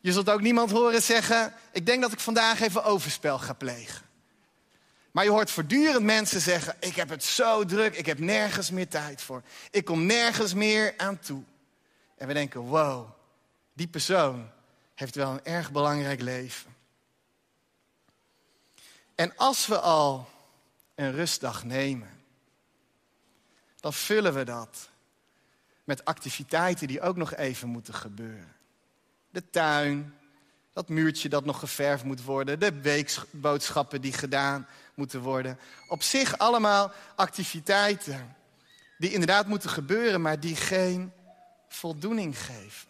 Je 0.00 0.12
zult 0.12 0.30
ook 0.30 0.40
niemand 0.40 0.70
horen 0.70 1.02
zeggen, 1.02 1.54
ik 1.72 1.86
denk 1.86 2.02
dat 2.02 2.12
ik 2.12 2.20
vandaag 2.20 2.60
even 2.60 2.84
overspel 2.84 3.38
ga 3.38 3.52
plegen. 3.52 4.04
Maar 5.10 5.24
je 5.24 5.30
hoort 5.30 5.50
voortdurend 5.50 6.04
mensen 6.04 6.40
zeggen: 6.40 6.76
Ik 6.80 6.96
heb 6.96 7.08
het 7.08 7.24
zo 7.24 7.64
druk, 7.64 7.96
ik 7.96 8.06
heb 8.06 8.18
nergens 8.18 8.70
meer 8.70 8.88
tijd 8.88 9.22
voor. 9.22 9.42
Ik 9.70 9.84
kom 9.84 10.06
nergens 10.06 10.54
meer 10.54 10.94
aan 10.96 11.18
toe. 11.18 11.42
En 12.16 12.26
we 12.26 12.34
denken: 12.34 12.60
Wow, 12.60 13.08
die 13.72 13.88
persoon 13.88 14.50
heeft 14.94 15.14
wel 15.14 15.30
een 15.30 15.44
erg 15.44 15.72
belangrijk 15.72 16.20
leven. 16.20 16.74
En 19.14 19.36
als 19.36 19.66
we 19.66 19.80
al 19.80 20.34
een 20.96 21.12
rustdag 21.12 21.64
nemen, 21.64 22.10
dan 23.80 23.92
vullen 23.92 24.34
we 24.34 24.44
dat 24.44 24.88
met 25.84 26.04
activiteiten 26.04 26.86
die 26.86 27.00
ook 27.00 27.16
nog 27.16 27.34
even 27.34 27.68
moeten 27.68 27.94
gebeuren. 27.94 28.54
De 29.30 29.50
tuin, 29.50 30.14
dat 30.72 30.88
muurtje 30.88 31.28
dat 31.28 31.44
nog 31.44 31.58
geverfd 31.58 32.04
moet 32.04 32.22
worden, 32.22 32.60
de 32.60 32.80
weekboodschappen 32.80 34.00
die 34.00 34.12
gedaan 34.12 34.66
moeten 34.94 35.20
worden. 35.20 35.58
Op 35.88 36.02
zich 36.02 36.38
allemaal 36.38 36.92
activiteiten 37.14 38.36
die 38.98 39.12
inderdaad 39.12 39.46
moeten 39.46 39.70
gebeuren, 39.70 40.20
maar 40.20 40.40
die 40.40 40.56
geen 40.56 41.12
voldoening 41.68 42.38
geven. 42.38 42.88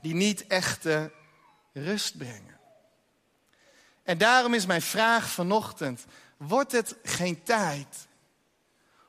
Die 0.00 0.14
niet 0.14 0.46
echte 0.46 1.12
rust 1.72 2.16
brengen. 2.16 2.58
En 4.02 4.18
daarom 4.18 4.54
is 4.54 4.66
mijn 4.66 4.82
vraag 4.82 5.28
vanochtend: 5.28 6.04
wordt 6.46 6.72
het 6.72 6.96
geen 7.02 7.42
tijd 7.42 8.06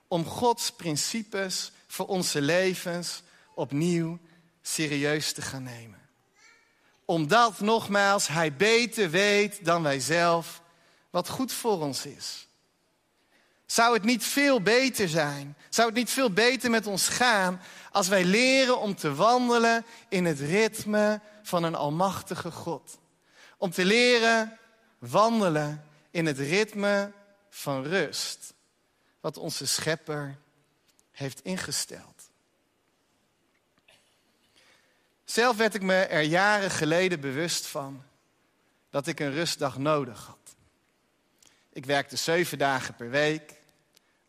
om 0.08 0.26
Gods 0.26 0.72
principes 0.72 1.72
voor 1.88 2.08
onze 2.08 2.42
levens 2.42 3.22
opnieuw 3.56 4.20
serieus 4.62 5.34
te 5.34 5.42
gaan 5.42 5.64
nemen? 5.64 6.00
Omdat, 7.06 7.60
nogmaals, 7.60 8.28
Hij 8.28 8.56
beter 8.56 9.10
weet 9.10 9.66
dan 9.66 9.84
wij 9.84 10.00
zelf 10.00 10.62
wat 11.10 11.30
goed 11.30 11.54
voor 11.54 11.82
ons 11.82 12.06
is. 12.06 12.48
Zou 13.66 13.94
het 13.94 14.04
niet 14.04 14.24
veel 14.24 14.62
beter 14.62 15.10
zijn? 15.10 15.58
Zou 15.70 15.88
het 15.88 15.98
niet 15.98 16.10
veel 16.10 16.32
beter 16.32 16.70
met 16.70 16.88
ons 16.88 17.08
gaan 17.08 17.62
als 17.92 18.08
wij 18.08 18.24
leren 18.24 18.80
om 18.80 18.96
te 18.96 19.16
wandelen 19.16 19.86
in 20.10 20.26
het 20.26 20.40
ritme 20.40 21.22
van 21.44 21.64
een 21.64 21.76
almachtige 21.76 22.52
God? 22.52 22.98
Om 23.58 23.72
te 23.72 23.86
leren 23.86 24.58
wandelen 25.00 25.86
in 26.12 26.26
het 26.26 26.40
ritme 26.40 27.12
van 27.56 27.84
rust, 27.84 28.54
wat 29.20 29.38
onze 29.38 29.68
schepper 29.68 30.38
heeft 31.12 31.44
ingesteld. 31.44 32.30
Zelf 35.26 35.58
werd 35.58 35.74
ik 35.74 35.82
me 35.82 35.96
er 35.96 36.22
jaren 36.22 36.72
geleden 36.72 37.20
bewust 37.20 37.68
van 37.68 38.04
dat 38.90 39.08
ik 39.08 39.20
een 39.20 39.32
rustdag 39.32 39.78
nodig 39.78 40.26
had. 40.26 40.56
Ik 41.70 41.86
werkte 41.86 42.16
zeven 42.16 42.58
dagen 42.58 42.96
per 42.96 43.10
week. 43.10 43.54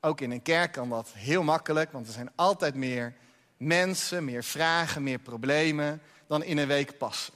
Ook 0.00 0.20
in 0.20 0.30
een 0.30 0.42
kerk 0.42 0.72
kan 0.72 0.88
dat 0.88 1.12
heel 1.12 1.42
makkelijk, 1.42 1.92
want 1.92 2.06
er 2.06 2.12
zijn 2.12 2.32
altijd 2.34 2.74
meer 2.74 3.14
mensen, 3.56 4.24
meer 4.24 4.44
vragen, 4.44 5.02
meer 5.02 5.18
problemen 5.18 6.02
dan 6.26 6.42
in 6.42 6.58
een 6.58 6.68
week 6.68 6.98
passen. 6.98 7.34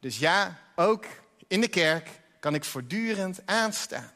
Dus 0.00 0.18
ja, 0.18 0.60
ook 0.74 1.06
in 1.46 1.60
de 1.60 1.68
kerk 1.68 2.20
kan 2.40 2.54
ik 2.54 2.64
voortdurend 2.64 3.40
aanstaan. 3.44 4.14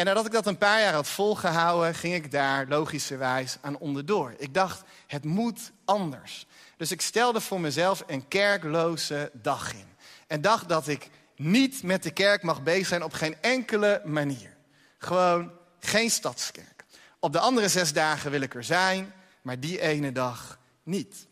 En 0.00 0.06
nadat 0.06 0.26
ik 0.26 0.32
dat 0.32 0.46
een 0.46 0.58
paar 0.58 0.80
jaar 0.80 0.92
had 0.92 1.08
volgehouden, 1.08 1.94
ging 1.94 2.14
ik 2.14 2.30
daar 2.30 2.66
logischerwijs 2.68 3.56
aan 3.60 3.78
onderdoor. 3.78 4.34
Ik 4.38 4.54
dacht, 4.54 4.82
het 5.06 5.24
moet 5.24 5.72
anders. 5.84 6.46
Dus 6.76 6.90
ik 6.90 7.00
stelde 7.00 7.40
voor 7.40 7.60
mezelf 7.60 8.04
een 8.06 8.28
kerkloze 8.28 9.30
dag 9.32 9.72
in. 9.72 9.86
En 10.26 10.40
dacht 10.40 10.68
dat 10.68 10.88
ik 10.88 11.10
niet 11.36 11.82
met 11.82 12.02
de 12.02 12.10
kerk 12.10 12.42
mag 12.42 12.62
bezig 12.62 12.86
zijn 12.86 13.02
op 13.02 13.12
geen 13.12 13.36
enkele 13.40 14.02
manier. 14.04 14.56
Gewoon 14.98 15.52
geen 15.80 16.10
stadskerk. 16.10 16.84
Op 17.18 17.32
de 17.32 17.40
andere 17.40 17.68
zes 17.68 17.92
dagen 17.92 18.30
wil 18.30 18.40
ik 18.40 18.54
er 18.54 18.64
zijn, 18.64 19.12
maar 19.42 19.60
die 19.60 19.80
ene 19.80 20.12
dag 20.12 20.58
niet. 20.82 21.26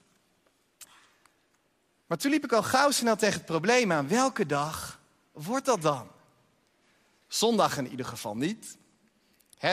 Maar 2.06 2.18
toen 2.18 2.30
liep 2.30 2.44
ik 2.44 2.52
al 2.52 2.62
gauw 2.62 2.90
snel 2.90 3.16
tegen 3.16 3.36
het 3.36 3.46
probleem 3.46 3.92
aan. 3.92 4.08
Welke 4.08 4.46
dag 4.46 5.00
wordt 5.32 5.66
dat 5.66 5.82
dan? 5.82 6.16
Zondag 7.28 7.76
in 7.76 7.88
ieder 7.88 8.06
geval 8.06 8.36
niet. 8.36 8.76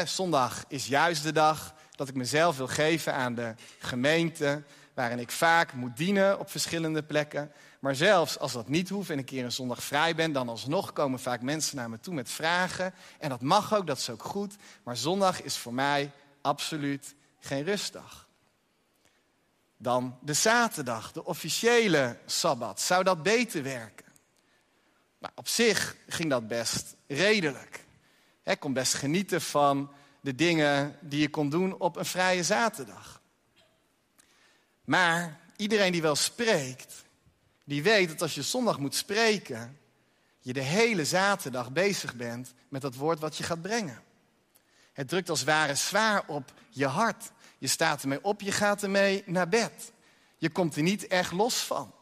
zondag 0.06 0.66
is 0.68 0.88
juist 0.88 1.24
de 1.24 1.32
dag 1.32 1.74
dat 1.96 2.08
ik 2.08 2.16
mezelf 2.16 2.58
wil 2.58 2.68
geven 2.68 3.14
aan 3.14 3.36
de 3.36 3.56
gemeente, 3.80 4.64
waarin 4.94 5.20
ik 5.20 5.32
vaak 5.32 5.74
moet 5.74 5.98
dienen 5.98 6.40
op 6.40 6.52
verschillende 6.52 7.04
plekken. 7.04 7.52
Maar 7.80 7.96
zelfs 7.96 8.40
als 8.40 8.52
dat 8.52 8.68
niet 8.68 8.90
hoeft 8.90 9.10
en 9.10 9.18
een 9.18 9.26
keer 9.26 9.44
een 9.44 9.52
zondag 9.52 9.84
vrij 9.84 10.16
ben, 10.16 10.32
dan 10.32 10.50
alsnog 10.50 10.94
komen 10.94 11.20
vaak 11.20 11.42
mensen 11.42 11.76
naar 11.76 11.90
me 11.90 12.00
toe 12.00 12.14
met 12.14 12.30
vragen. 12.30 12.94
En 13.20 13.30
dat 13.30 13.42
mag 13.42 13.76
ook, 13.76 13.88
dat 13.88 13.98
is 13.98 14.10
ook 14.10 14.24
goed. 14.24 14.56
Maar 14.84 14.98
zondag 14.98 15.42
is 15.42 15.58
voor 15.58 15.74
mij 15.74 16.12
absoluut 16.42 17.16
geen 17.40 17.64
rustdag. 17.64 18.28
Dan 19.78 20.18
de 20.22 20.34
zaterdag, 20.34 21.12
de 21.12 21.26
officiële 21.26 22.18
sabbat. 22.26 22.82
Zou 22.82 23.04
dat 23.04 23.24
beter 23.24 23.64
werken? 23.64 24.05
Op 25.36 25.48
zich 25.48 25.96
ging 26.08 26.30
dat 26.30 26.48
best 26.48 26.96
redelijk. 27.08 27.86
Ik 28.44 28.60
kon 28.60 28.74
best 28.74 28.94
genieten 28.94 29.42
van 29.42 29.92
de 30.22 30.36
dingen 30.36 30.98
die 31.02 31.20
je 31.20 31.30
kon 31.30 31.50
doen 31.50 31.80
op 31.80 31.96
een 31.96 32.06
vrije 32.06 32.44
zaterdag. 32.44 33.22
Maar 34.84 35.40
iedereen 35.56 35.92
die 35.92 36.02
wel 36.02 36.16
spreekt, 36.16 37.04
die 37.64 37.84
weet 37.84 38.10
dat 38.10 38.22
als 38.22 38.36
je 38.36 38.42
zondag 38.42 38.80
moet 38.80 38.96
spreken, 38.96 39.80
je 40.40 40.54
de 40.54 40.62
hele 40.62 41.06
zaterdag 41.06 41.72
bezig 41.72 42.16
bent 42.16 42.54
met 42.70 42.82
dat 42.82 42.96
woord 42.96 43.20
wat 43.20 43.38
je 43.38 43.44
gaat 43.44 43.62
brengen. 43.62 44.04
Het 44.94 45.08
drukt 45.08 45.30
als 45.30 45.44
ware 45.44 45.76
zwaar 45.76 46.24
op 46.28 46.54
je 46.70 46.88
hart. 46.88 47.32
Je 47.58 47.68
staat 47.68 48.02
ermee 48.02 48.24
op, 48.24 48.42
je 48.42 48.52
gaat 48.52 48.84
ermee 48.84 49.24
naar 49.26 49.50
bed. 49.50 49.92
Je 50.38 50.50
komt 50.50 50.76
er 50.76 50.82
niet 50.82 51.08
echt 51.08 51.32
los 51.32 51.56
van. 51.58 51.94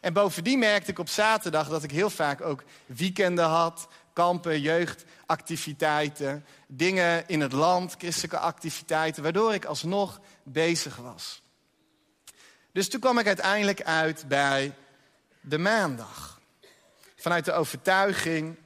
En 0.00 0.12
bovendien 0.12 0.58
merkte 0.58 0.90
ik 0.90 0.98
op 0.98 1.08
zaterdag 1.08 1.68
dat 1.68 1.82
ik 1.82 1.90
heel 1.90 2.10
vaak 2.10 2.40
ook 2.40 2.62
weekenden 2.86 3.44
had, 3.44 3.88
kampen, 4.12 4.60
jeugdactiviteiten, 4.60 6.46
dingen 6.66 7.28
in 7.28 7.40
het 7.40 7.52
land, 7.52 7.94
christelijke 7.98 8.38
activiteiten, 8.38 9.22
waardoor 9.22 9.54
ik 9.54 9.64
alsnog 9.64 10.20
bezig 10.42 10.96
was. 10.96 11.42
Dus 12.72 12.88
toen 12.88 13.00
kwam 13.00 13.18
ik 13.18 13.26
uiteindelijk 13.26 13.82
uit 13.82 14.28
bij 14.28 14.74
de 15.40 15.58
maandag. 15.58 16.40
Vanuit 17.16 17.44
de 17.44 17.52
overtuiging 17.52 18.56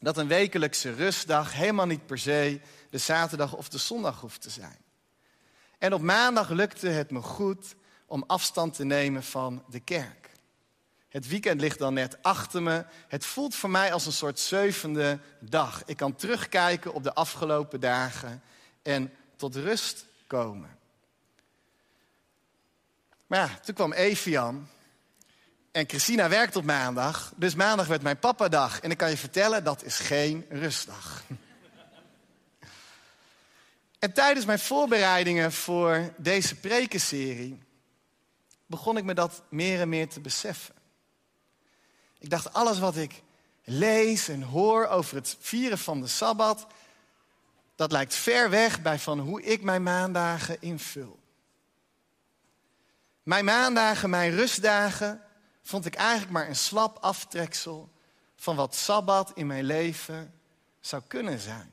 dat 0.00 0.16
een 0.16 0.28
wekelijkse 0.28 0.94
rustdag 0.94 1.52
helemaal 1.52 1.86
niet 1.86 2.06
per 2.06 2.18
se 2.18 2.60
de 2.90 2.98
zaterdag 2.98 3.54
of 3.54 3.68
de 3.68 3.78
zondag 3.78 4.20
hoeft 4.20 4.40
te 4.40 4.50
zijn. 4.50 4.78
En 5.78 5.92
op 5.94 6.00
maandag 6.00 6.48
lukte 6.48 6.88
het 6.88 7.10
me 7.10 7.20
goed 7.20 7.74
om 8.06 8.24
afstand 8.26 8.74
te 8.74 8.84
nemen 8.84 9.22
van 9.22 9.64
de 9.68 9.80
kerk. 9.80 10.27
Het 11.08 11.28
weekend 11.28 11.60
ligt 11.60 11.78
dan 11.78 11.94
net 11.94 12.22
achter 12.22 12.62
me. 12.62 12.84
Het 13.08 13.26
voelt 13.26 13.54
voor 13.54 13.70
mij 13.70 13.92
als 13.92 14.06
een 14.06 14.12
soort 14.12 14.38
zevende 14.38 15.18
dag. 15.40 15.82
Ik 15.86 15.96
kan 15.96 16.14
terugkijken 16.14 16.92
op 16.92 17.02
de 17.02 17.14
afgelopen 17.14 17.80
dagen 17.80 18.42
en 18.82 19.12
tot 19.36 19.56
rust 19.56 20.06
komen. 20.26 20.78
Maar 23.26 23.38
ja, 23.38 23.58
toen 23.64 23.74
kwam 23.74 23.92
Evian. 23.92 24.68
En 25.70 25.88
Christina 25.88 26.28
werkt 26.28 26.56
op 26.56 26.64
maandag. 26.64 27.32
Dus 27.36 27.54
maandag 27.54 27.86
werd 27.86 28.02
mijn 28.02 28.18
papadag. 28.18 28.80
En 28.80 28.90
ik 28.90 28.96
kan 28.96 29.10
je 29.10 29.16
vertellen, 29.16 29.64
dat 29.64 29.84
is 29.84 29.98
geen 29.98 30.46
rustdag. 30.48 31.22
En 33.98 34.12
tijdens 34.12 34.46
mijn 34.46 34.58
voorbereidingen 34.58 35.52
voor 35.52 36.12
deze 36.16 36.54
prekenserie 36.54 37.58
begon 38.66 38.96
ik 38.96 39.04
me 39.04 39.14
dat 39.14 39.42
meer 39.48 39.80
en 39.80 39.88
meer 39.88 40.08
te 40.08 40.20
beseffen. 40.20 40.74
Ik 42.18 42.30
dacht, 42.30 42.52
alles 42.52 42.78
wat 42.78 42.96
ik 42.96 43.22
lees 43.64 44.28
en 44.28 44.42
hoor 44.42 44.86
over 44.86 45.16
het 45.16 45.36
vieren 45.40 45.78
van 45.78 46.00
de 46.00 46.06
Sabbat, 46.06 46.66
dat 47.74 47.92
lijkt 47.92 48.14
ver 48.14 48.50
weg 48.50 48.82
bij 48.82 48.98
van 48.98 49.18
hoe 49.18 49.42
ik 49.42 49.62
mijn 49.62 49.82
maandagen 49.82 50.60
invul. 50.60 51.18
Mijn 53.22 53.44
maandagen, 53.44 54.10
mijn 54.10 54.30
rustdagen, 54.30 55.22
vond 55.62 55.86
ik 55.86 55.94
eigenlijk 55.94 56.30
maar 56.30 56.48
een 56.48 56.56
slap 56.56 56.98
aftreksel 57.00 57.90
van 58.36 58.56
wat 58.56 58.74
Sabbat 58.74 59.32
in 59.34 59.46
mijn 59.46 59.64
leven 59.64 60.34
zou 60.80 61.02
kunnen 61.06 61.38
zijn. 61.38 61.72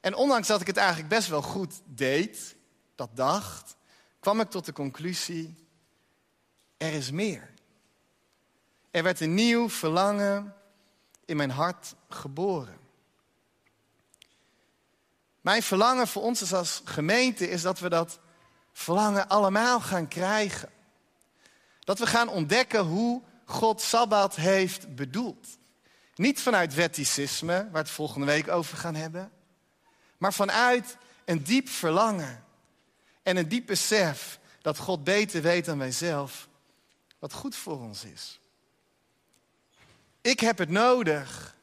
En 0.00 0.14
ondanks 0.14 0.48
dat 0.48 0.60
ik 0.60 0.66
het 0.66 0.76
eigenlijk 0.76 1.08
best 1.08 1.28
wel 1.28 1.42
goed 1.42 1.80
deed, 1.84 2.56
dat 2.94 3.10
dacht, 3.16 3.76
kwam 4.20 4.40
ik 4.40 4.50
tot 4.50 4.64
de 4.64 4.72
conclusie, 4.72 5.66
er 6.76 6.92
is 6.92 7.10
meer. 7.10 7.54
Er 8.96 9.02
werd 9.02 9.20
een 9.20 9.34
nieuw 9.34 9.70
verlangen 9.70 10.54
in 11.24 11.36
mijn 11.36 11.50
hart 11.50 11.94
geboren. 12.08 12.78
Mijn 15.40 15.62
verlangen 15.62 16.08
voor 16.08 16.22
ons 16.22 16.52
als 16.52 16.82
gemeente 16.84 17.48
is 17.48 17.62
dat 17.62 17.78
we 17.78 17.88
dat 17.88 18.18
verlangen 18.72 19.28
allemaal 19.28 19.80
gaan 19.80 20.08
krijgen. 20.08 20.70
Dat 21.80 21.98
we 21.98 22.06
gaan 22.06 22.28
ontdekken 22.28 22.80
hoe 22.80 23.22
God 23.44 23.80
Sabbat 23.80 24.34
heeft 24.34 24.94
bedoeld. 24.94 25.46
Niet 26.14 26.40
vanuit 26.40 26.74
wetticisme, 26.74 27.52
waar 27.52 27.72
we 27.72 27.78
het 27.78 27.90
volgende 27.90 28.26
week 28.26 28.48
over 28.48 28.76
gaan 28.76 28.94
hebben, 28.94 29.32
maar 30.18 30.32
vanuit 30.32 30.96
een 31.24 31.42
diep 31.42 31.68
verlangen 31.68 32.44
en 33.22 33.36
een 33.36 33.48
diep 33.48 33.66
besef 33.66 34.40
dat 34.62 34.78
God 34.78 35.04
beter 35.04 35.42
weet 35.42 35.64
dan 35.64 35.78
wij 35.78 35.92
zelf 35.92 36.48
wat 37.18 37.32
goed 37.32 37.56
voor 37.56 37.80
ons 37.80 38.04
is. 38.04 38.40
Ik 40.26 40.40
heb 40.40 40.58
het 40.58 40.68
nodig. 40.68 41.56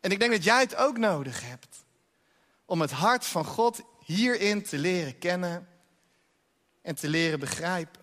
En 0.00 0.10
ik 0.10 0.18
denk 0.18 0.32
dat 0.32 0.44
jij 0.44 0.60
het 0.60 0.76
ook 0.76 0.98
nodig 0.98 1.40
hebt. 1.40 1.84
Om 2.64 2.80
het 2.80 2.90
hart 2.90 3.26
van 3.26 3.44
God 3.44 3.80
hierin 4.04 4.62
te 4.62 4.78
leren 4.78 5.18
kennen 5.18 5.68
en 6.82 6.94
te 6.94 7.08
leren 7.08 7.40
begrijpen. 7.40 8.00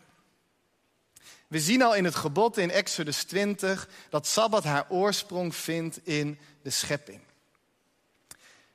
We 1.48 1.60
zien 1.60 1.82
al 1.82 1.96
in 1.96 2.04
het 2.04 2.16
gebod 2.16 2.58
in 2.58 2.72
Exodus 2.72 3.24
20 3.24 3.90
dat 4.10 4.28
Sabbat 4.28 4.64
haar 4.64 4.86
oorsprong 4.90 5.56
vindt 5.56 6.08
in 6.08 6.40
de 6.62 6.70
schepping. 6.70 7.22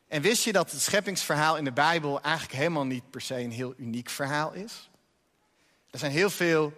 En 0.09 0.23
wist 0.23 0.45
je 0.45 0.53
dat 0.53 0.71
het 0.71 0.81
scheppingsverhaal 0.81 1.57
in 1.57 1.65
de 1.65 1.73
Bijbel 1.73 2.21
eigenlijk 2.21 2.55
helemaal 2.55 2.87
niet 2.87 3.11
per 3.11 3.21
se 3.21 3.35
een 3.35 3.53
heel 3.53 3.75
uniek 3.77 4.09
verhaal 4.11 4.53
is? 4.53 4.91
Er 5.91 5.99
zijn 5.99 6.13
heel 6.13 6.31
veel 6.31 6.73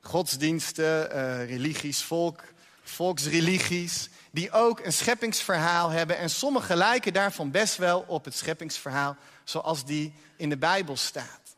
godsdiensten, 0.00 1.16
uh, 1.16 1.44
religies, 1.44 2.02
volk, 2.02 2.44
volksreligies, 2.88 4.08
die 4.30 4.52
ook 4.52 4.80
een 4.80 4.92
scheppingsverhaal 4.92 5.90
hebben. 5.90 6.18
En 6.18 6.30
sommige 6.30 6.76
lijken 6.76 7.12
daarvan 7.12 7.50
best 7.50 7.76
wel 7.76 8.04
op 8.06 8.24
het 8.24 8.34
scheppingsverhaal 8.34 9.16
zoals 9.44 9.84
die 9.84 10.14
in 10.36 10.48
de 10.48 10.56
Bijbel 10.56 10.96
staat. 10.96 11.56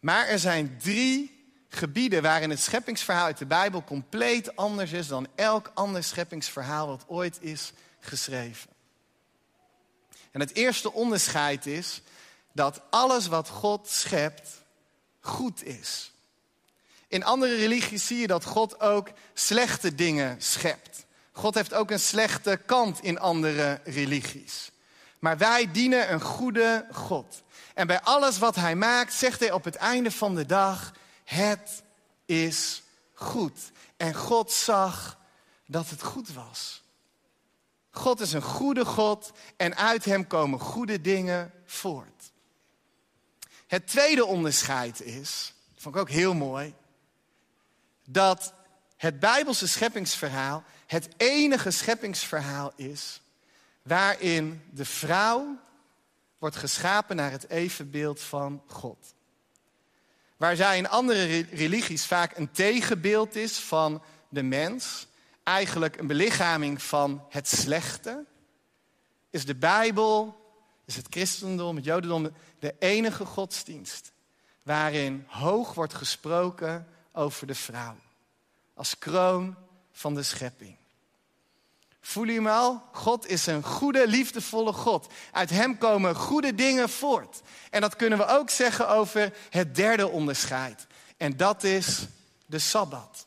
Maar 0.00 0.26
er 0.26 0.38
zijn 0.38 0.78
drie 0.78 1.36
gebieden 1.68 2.22
waarin 2.22 2.50
het 2.50 2.60
scheppingsverhaal 2.60 3.24
uit 3.24 3.38
de 3.38 3.46
Bijbel 3.46 3.84
compleet 3.84 4.56
anders 4.56 4.92
is 4.92 5.06
dan 5.06 5.26
elk 5.34 5.70
ander 5.74 6.04
scheppingsverhaal 6.04 6.86
wat 6.86 7.04
ooit 7.06 7.38
is 7.40 7.72
geschreven. 8.00 8.70
En 10.30 10.40
het 10.40 10.54
eerste 10.54 10.92
onderscheid 10.92 11.66
is 11.66 12.02
dat 12.52 12.80
alles 12.90 13.26
wat 13.26 13.48
God 13.48 13.88
schept 13.88 14.48
goed 15.20 15.64
is. 15.64 16.12
In 17.08 17.24
andere 17.24 17.54
religies 17.54 18.06
zie 18.06 18.18
je 18.18 18.26
dat 18.26 18.44
God 18.44 18.80
ook 18.80 19.08
slechte 19.34 19.94
dingen 19.94 20.42
schept. 20.42 21.04
God 21.32 21.54
heeft 21.54 21.74
ook 21.74 21.90
een 21.90 22.00
slechte 22.00 22.60
kant 22.66 23.02
in 23.02 23.18
andere 23.18 23.80
religies. 23.84 24.70
Maar 25.18 25.38
wij 25.38 25.70
dienen 25.72 26.12
een 26.12 26.20
goede 26.20 26.86
God. 26.92 27.42
En 27.74 27.86
bij 27.86 28.00
alles 28.00 28.38
wat 28.38 28.54
hij 28.54 28.74
maakt, 28.74 29.12
zegt 29.12 29.40
hij 29.40 29.52
op 29.52 29.64
het 29.64 29.74
einde 29.74 30.10
van 30.10 30.34
de 30.34 30.46
dag: 30.46 30.92
Het 31.24 31.82
is 32.26 32.82
goed. 33.14 33.58
En 33.96 34.14
God 34.14 34.52
zag 34.52 35.18
dat 35.66 35.90
het 35.90 36.02
goed 36.02 36.32
was. 36.32 36.82
God 37.90 38.20
is 38.20 38.32
een 38.32 38.42
goede 38.42 38.84
God 38.84 39.32
en 39.56 39.76
uit 39.76 40.04
hem 40.04 40.26
komen 40.26 40.60
goede 40.60 41.00
dingen 41.00 41.52
voort. 41.66 42.32
Het 43.66 43.86
tweede 43.86 44.24
onderscheid 44.24 45.00
is, 45.00 45.54
vond 45.76 45.94
ik 45.94 46.00
ook 46.00 46.10
heel 46.10 46.34
mooi, 46.34 46.74
dat 48.06 48.54
het 48.96 49.20
Bijbelse 49.20 49.68
scheppingsverhaal 49.68 50.64
het 50.86 51.08
enige 51.16 51.70
scheppingsverhaal 51.70 52.72
is 52.76 53.20
waarin 53.82 54.62
de 54.70 54.84
vrouw 54.84 55.58
wordt 56.38 56.56
geschapen 56.56 57.16
naar 57.16 57.30
het 57.30 57.48
evenbeeld 57.48 58.20
van 58.20 58.62
God. 58.66 59.14
Waar 60.36 60.56
zij 60.56 60.78
in 60.78 60.88
andere 60.88 61.40
religies 61.40 62.06
vaak 62.06 62.36
een 62.36 62.50
tegenbeeld 62.50 63.34
is 63.34 63.58
van 63.58 64.02
de 64.28 64.42
mens, 64.42 65.06
eigenlijk 65.42 65.98
een 65.98 66.06
belichaming 66.06 66.82
van 66.82 67.24
het 67.28 67.48
slechte, 67.48 68.24
is 69.30 69.44
de 69.44 69.54
Bijbel, 69.54 70.44
is 70.84 70.96
het 70.96 71.06
christendom, 71.10 71.76
het 71.76 71.84
jodendom 71.84 72.30
de 72.58 72.74
enige 72.78 73.24
godsdienst 73.24 74.12
waarin 74.62 75.24
hoog 75.28 75.74
wordt 75.74 75.94
gesproken 75.94 76.86
over 77.16 77.46
de 77.46 77.54
vrouw. 77.54 77.96
Als 78.74 78.98
kroon 78.98 79.56
van 79.92 80.14
de 80.14 80.22
schepping. 80.22 80.76
Voel 82.00 82.24
je 82.24 82.32
hem 82.32 82.46
al? 82.46 82.82
God 82.92 83.26
is 83.26 83.46
een 83.46 83.62
goede, 83.62 84.08
liefdevolle 84.08 84.72
God. 84.72 85.12
Uit 85.32 85.50
hem 85.50 85.78
komen 85.78 86.14
goede 86.14 86.54
dingen 86.54 86.88
voort. 86.88 87.40
En 87.70 87.80
dat 87.80 87.96
kunnen 87.96 88.18
we 88.18 88.26
ook 88.26 88.50
zeggen 88.50 88.88
over 88.88 89.36
het 89.50 89.74
derde 89.74 90.08
onderscheid. 90.08 90.86
En 91.16 91.36
dat 91.36 91.64
is 91.64 92.06
de 92.46 92.58
Sabbat. 92.58 93.26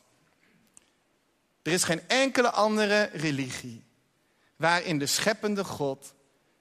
Er 1.62 1.72
is 1.72 1.84
geen 1.84 2.08
enkele 2.08 2.50
andere 2.50 3.10
religie 3.12 3.84
waarin 4.56 4.98
de 4.98 5.06
scheppende 5.06 5.64
God 5.64 6.14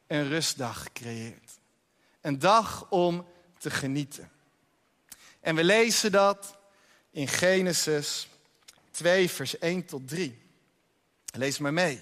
een 0.07 0.27
rustdag 0.27 0.91
creëert. 0.93 1.51
Een 2.21 2.39
dag 2.39 2.85
om 2.89 3.25
te 3.57 3.69
genieten. 3.69 4.31
En 5.39 5.55
we 5.55 5.63
lezen 5.63 6.11
dat 6.11 6.57
in 7.11 7.27
Genesis 7.27 8.27
2, 8.91 9.29
vers 9.29 9.59
1 9.59 9.85
tot 9.85 10.07
3. 10.07 10.41
Lees 11.33 11.57
maar 11.57 11.73
mee. 11.73 12.01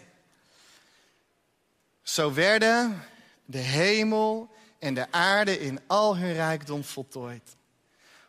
Zo 2.01 2.33
werden 2.33 3.03
de 3.45 3.57
hemel 3.57 4.55
en 4.79 4.93
de 4.93 5.11
aarde 5.11 5.59
in 5.59 5.79
al 5.87 6.17
hun 6.17 6.33
rijkdom 6.33 6.83
voltooid. 6.83 7.55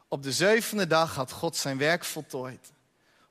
Op 0.09 0.23
de 0.23 0.33
zevende 0.33 0.87
dag 0.87 1.15
had 1.15 1.33
God 1.33 1.57
zijn 1.57 1.79
werk 1.79 2.05
voltooid. 2.05 2.73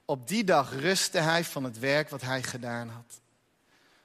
Op 0.06 0.28
die 0.28 0.44
dag 0.44 0.80
rustte 0.80 1.20
hij 1.20 1.44
van 1.44 1.64
het 1.64 1.80
werk 1.80 2.10
wat 2.10 2.22
hij 2.22 2.44
gedaan 2.44 2.90
had. 2.90 3.20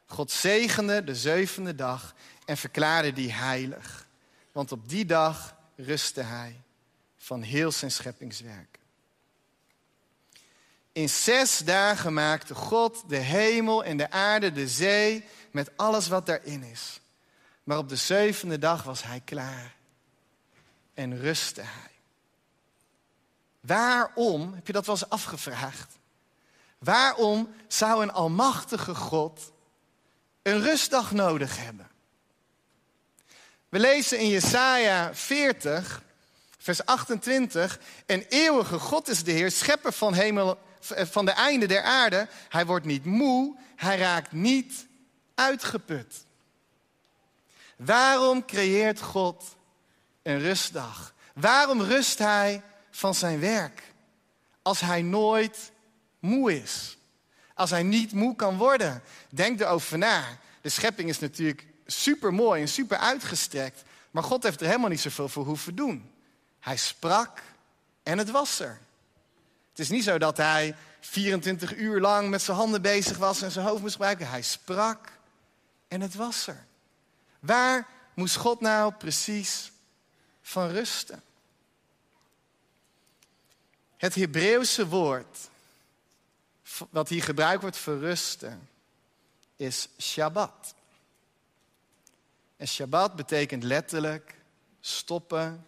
God 0.06 0.30
zegende 0.30 1.04
de 1.04 1.14
zevende 1.14 1.74
dag 1.74 2.14
en 2.44 2.56
verklaarde 2.56 3.12
die 3.12 3.32
heilig. 3.32 4.06
Want 4.52 4.72
op 4.72 4.88
die 4.88 5.04
dag 5.04 5.56
rustte 5.76 6.20
hij 6.20 6.60
van 7.16 7.42
heel 7.42 7.72
zijn 7.72 7.90
scheppingswerk. 7.90 8.78
In 10.92 11.08
zes 11.08 11.58
dagen 11.58 12.12
maakte 12.12 12.54
God 12.54 13.02
de 13.08 13.16
hemel 13.16 13.84
en 13.84 13.96
de 13.96 14.10
aarde, 14.10 14.52
de 14.52 14.68
zee, 14.68 15.24
met 15.50 15.70
alles 15.76 16.08
wat 16.08 16.26
daarin 16.26 16.62
is. 16.62 17.00
Maar 17.64 17.78
op 17.78 17.88
de 17.88 17.96
zevende 17.96 18.58
dag 18.58 18.82
was 18.82 19.02
hij 19.02 19.22
klaar 19.24 19.74
en 20.94 21.20
rustte 21.20 21.60
hij. 21.60 21.90
Waarom, 23.60 24.54
heb 24.54 24.66
je 24.66 24.72
dat 24.72 24.86
wel 24.86 24.94
eens 24.94 25.08
afgevraagd? 25.08 25.96
Waarom 26.78 27.54
zou 27.68 28.02
een 28.02 28.12
almachtige 28.12 28.94
God 28.94 29.52
een 30.42 30.60
rustdag 30.60 31.12
nodig 31.12 31.56
hebben? 31.58 31.90
We 33.68 33.78
lezen 33.78 34.18
in 34.18 34.28
Jesaja 34.28 35.14
40, 35.14 36.02
vers 36.58 36.84
28. 36.84 37.78
Een 38.06 38.26
eeuwige 38.28 38.78
God 38.78 39.08
is 39.08 39.24
de 39.24 39.32
Heer, 39.32 39.50
schepper 39.50 39.92
van, 39.92 40.14
hemel, 40.14 40.58
van 40.90 41.24
de 41.24 41.30
einde 41.30 41.66
der 41.66 41.82
aarde. 41.82 42.28
Hij 42.48 42.66
wordt 42.66 42.86
niet 42.86 43.04
moe, 43.04 43.56
hij 43.76 43.98
raakt 43.98 44.32
niet 44.32 44.86
uitgeput. 45.34 46.24
Waarom 47.76 48.44
creëert 48.44 49.00
God 49.00 49.56
een 50.22 50.38
rustdag? 50.38 51.14
Waarom 51.34 51.82
rust 51.82 52.18
hij 52.18 52.62
van 52.90 53.14
zijn 53.14 53.40
werk? 53.40 53.82
Als 54.62 54.80
hij 54.80 55.02
nooit 55.02 55.72
moe 56.18 56.62
is. 56.62 56.96
Als 57.54 57.70
hij 57.70 57.82
niet 57.82 58.12
moe 58.12 58.36
kan 58.36 58.56
worden. 58.56 59.02
Denk 59.28 59.60
erover 59.60 59.98
na. 59.98 60.24
De 60.60 60.68
schepping 60.68 61.08
is 61.08 61.18
natuurlijk 61.18 61.66
super 61.86 62.34
mooi 62.34 62.60
en 62.60 62.68
super 62.68 62.98
uitgestrekt. 62.98 63.82
Maar 64.10 64.22
God 64.22 64.42
heeft 64.42 64.60
er 64.60 64.66
helemaal 64.66 64.88
niet 64.88 65.00
zoveel 65.00 65.28
voor 65.28 65.44
hoeven 65.44 65.74
doen. 65.74 66.10
Hij 66.60 66.76
sprak 66.76 67.42
en 68.02 68.18
het 68.18 68.30
was 68.30 68.60
er. 68.60 68.80
Het 69.72 69.80
is 69.80 69.88
niet 69.88 70.04
zo 70.04 70.18
dat 70.18 70.36
hij 70.36 70.76
24 71.00 71.76
uur 71.76 72.00
lang 72.00 72.30
met 72.30 72.42
zijn 72.42 72.56
handen 72.56 72.82
bezig 72.82 73.16
was 73.16 73.42
en 73.42 73.50
zijn 73.50 73.66
hoofd 73.66 73.80
moest 73.80 73.92
gebruiken. 73.92 74.28
Hij 74.28 74.42
sprak 74.42 75.12
en 75.88 76.00
het 76.00 76.14
was 76.14 76.46
er. 76.46 76.64
Waar 77.40 77.88
moest 78.14 78.36
God 78.36 78.60
nou 78.60 78.92
precies 78.94 79.72
van 80.42 80.68
rusten? 80.68 81.22
Het 83.96 84.14
Hebreeuwse 84.14 84.88
woord 84.88 85.50
wat 86.90 87.08
hier 87.08 87.22
gebruikt 87.22 87.62
wordt 87.62 87.76
voor 87.76 87.98
rusten 87.98 88.68
is 89.56 89.88
Shabbat. 90.00 90.74
En 92.56 92.68
Shabbat 92.68 93.16
betekent 93.16 93.62
letterlijk 93.62 94.34
stoppen 94.80 95.66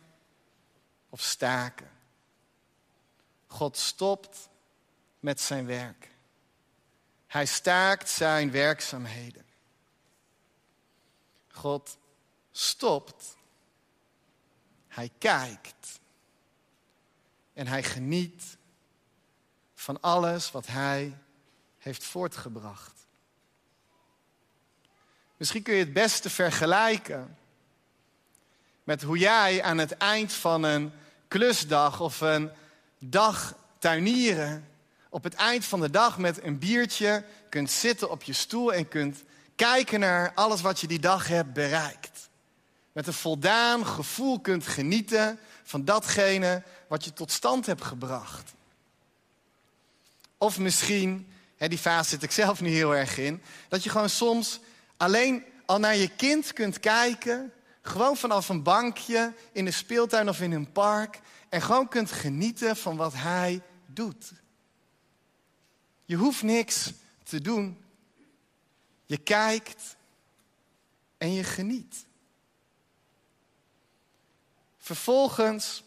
of 1.08 1.20
staken. 1.20 1.93
God 3.54 3.76
stopt 3.76 4.48
met 5.20 5.40
zijn 5.40 5.66
werk. 5.66 6.08
Hij 7.26 7.46
staakt 7.46 8.08
zijn 8.08 8.50
werkzaamheden. 8.50 9.44
God 11.48 11.98
stopt. 12.52 13.36
Hij 14.88 15.10
kijkt. 15.18 16.00
En 17.52 17.66
hij 17.66 17.82
geniet 17.82 18.56
van 19.74 20.00
alles 20.00 20.50
wat 20.50 20.66
hij 20.66 21.18
heeft 21.78 22.04
voortgebracht. 22.04 23.06
Misschien 25.36 25.62
kun 25.62 25.74
je 25.74 25.84
het 25.84 25.92
beste 25.92 26.30
vergelijken 26.30 27.38
met 28.84 29.02
hoe 29.02 29.18
jij 29.18 29.62
aan 29.62 29.78
het 29.78 29.96
eind 29.96 30.32
van 30.32 30.62
een 30.62 30.92
klusdag 31.28 32.00
of 32.00 32.20
een 32.20 32.52
dag 33.08 33.54
tuinieren 33.78 34.68
op 35.08 35.22
het 35.22 35.34
eind 35.34 35.64
van 35.64 35.80
de 35.80 35.90
dag 35.90 36.18
met 36.18 36.42
een 36.42 36.58
biertje 36.58 37.24
kunt 37.48 37.70
zitten 37.70 38.10
op 38.10 38.22
je 38.22 38.32
stoel 38.32 38.72
en 38.72 38.88
kunt 38.88 39.22
kijken 39.56 40.00
naar 40.00 40.32
alles 40.34 40.60
wat 40.60 40.80
je 40.80 40.86
die 40.86 40.98
dag 40.98 41.28
hebt 41.28 41.52
bereikt. 41.52 42.28
Met 42.92 43.06
een 43.06 43.12
voldaan 43.12 43.86
gevoel 43.86 44.40
kunt 44.40 44.66
genieten 44.66 45.38
van 45.62 45.84
datgene 45.84 46.62
wat 46.88 47.04
je 47.04 47.12
tot 47.12 47.30
stand 47.30 47.66
hebt 47.66 47.84
gebracht. 47.84 48.52
Of 50.38 50.58
misschien, 50.58 51.28
hè, 51.56 51.68
die 51.68 51.78
fase 51.78 52.08
zit 52.08 52.22
ik 52.22 52.30
zelf 52.30 52.60
niet 52.60 52.72
heel 52.72 52.96
erg 52.96 53.18
in, 53.18 53.42
dat 53.68 53.84
je 53.84 53.90
gewoon 53.90 54.10
soms 54.10 54.60
alleen 54.96 55.44
al 55.66 55.78
naar 55.78 55.96
je 55.96 56.08
kind 56.16 56.52
kunt 56.52 56.80
kijken, 56.80 57.52
gewoon 57.82 58.16
vanaf 58.16 58.48
een 58.48 58.62
bankje 58.62 59.32
in 59.52 59.64
de 59.64 59.70
speeltuin 59.70 60.28
of 60.28 60.40
in 60.40 60.52
een 60.52 60.72
park, 60.72 61.20
en 61.54 61.62
gewoon 61.62 61.88
kunt 61.88 62.10
genieten 62.10 62.76
van 62.76 62.96
wat 62.96 63.12
hij 63.12 63.62
doet. 63.86 64.32
Je 66.04 66.16
hoeft 66.16 66.42
niks 66.42 66.92
te 67.22 67.40
doen. 67.40 67.84
Je 69.06 69.16
kijkt 69.16 69.96
en 71.18 71.32
je 71.32 71.44
geniet. 71.44 72.06
Vervolgens 74.78 75.84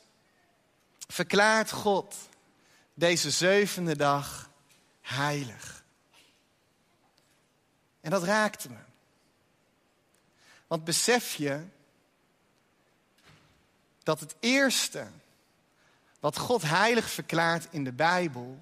verklaart 1.08 1.72
God 1.72 2.16
deze 2.94 3.32
zevende 3.32 3.96
dag 3.96 4.50
heilig. 5.02 5.84
En 8.02 8.12
dat 8.12 8.24
raakte 8.24 8.70
me. 8.70 8.80
Want 10.68 10.84
besef 10.84 11.36
je 11.36 11.66
dat 14.04 14.20
het 14.20 14.36
eerste 14.40 15.08
wat 16.28 16.38
God 16.38 16.62
heilig 16.62 17.10
verklaart 17.10 17.68
in 17.70 17.84
de 17.84 17.92
Bijbel 17.92 18.60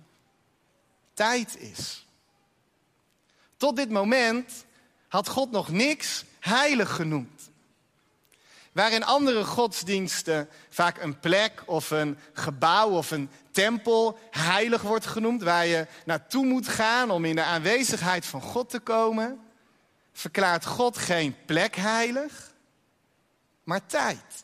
tijd 1.13 1.57
is. 1.59 2.05
Tot 3.57 3.75
dit 3.75 3.89
moment 3.89 4.65
had 5.07 5.27
God 5.27 5.51
nog 5.51 5.69
niks 5.69 6.23
heilig 6.39 6.95
genoemd. 6.95 7.49
Waar 8.71 8.91
in 8.91 9.03
andere 9.03 9.45
godsdiensten 9.45 10.49
vaak 10.69 11.01
een 11.01 11.19
plek 11.19 11.63
of 11.65 11.89
een 11.89 12.17
gebouw 12.33 12.89
of 12.89 13.11
een 13.11 13.29
tempel 13.51 14.19
heilig 14.31 14.81
wordt 14.81 15.05
genoemd, 15.05 15.43
waar 15.43 15.65
je 15.65 15.87
naartoe 16.05 16.45
moet 16.45 16.67
gaan 16.67 17.11
om 17.11 17.25
in 17.25 17.35
de 17.35 17.43
aanwezigheid 17.43 18.25
van 18.25 18.41
God 18.41 18.69
te 18.69 18.79
komen, 18.79 19.39
verklaart 20.13 20.65
God 20.65 20.97
geen 20.97 21.35
plek 21.45 21.75
heilig, 21.75 22.51
maar 23.63 23.85
tijd. 23.85 24.43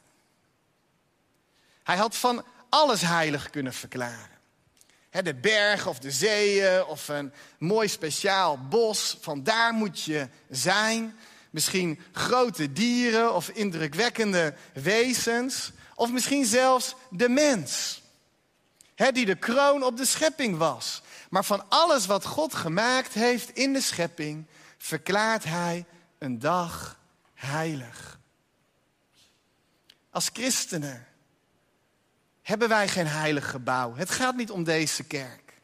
Hij 1.84 1.98
had 1.98 2.16
van 2.16 2.44
alles 2.72 3.02
heilig 3.02 3.50
kunnen 3.50 3.74
verklaren. 3.74 4.40
De 5.10 5.36
berg 5.36 5.88
of 5.88 6.00
de 6.00 6.12
zeeën 6.12 6.86
of 6.86 7.08
een 7.08 7.34
mooi 7.58 7.88
speciaal 7.88 8.68
bos, 8.68 9.18
van 9.22 9.44
daar 9.44 9.74
moet 9.74 10.02
je 10.02 10.28
zijn. 10.50 11.18
Misschien 11.50 12.00
grote 12.12 12.74
dieren 12.74 13.36
of 13.36 13.50
indrukwekkende 13.50 14.54
wezens. 14.74 15.72
Of 15.96 16.12
misschien 16.12 16.46
zelfs 16.46 16.96
de 17.10 17.30
mens. 17.30 18.02
Die 18.96 19.26
de 19.26 19.36
kroon 19.36 19.84
op 19.84 19.98
de 19.98 20.06
schepping 20.06 20.58
was. 20.58 21.02
Maar 21.30 21.46
van 21.46 21.70
alles 21.70 22.06
wat 22.06 22.26
God 22.26 22.56
gemaakt 22.56 23.14
heeft 23.14 23.50
in 23.50 23.74
de 23.74 23.82
schepping, 23.82 24.46
verklaart 24.78 25.44
hij 25.44 25.86
een 26.18 26.40
dag 26.40 27.00
heilig. 27.34 28.20
Als 30.10 30.30
christenen 30.34 31.08
hebben 32.42 32.70
wij 32.70 32.88
geen 32.88 33.08
heilig 33.08 33.50
gebouw. 33.50 33.96
Het 33.96 34.10
gaat 34.10 34.36
niet 34.36 34.52
om 34.52 34.64
deze 34.64 35.04
kerk. 35.04 35.62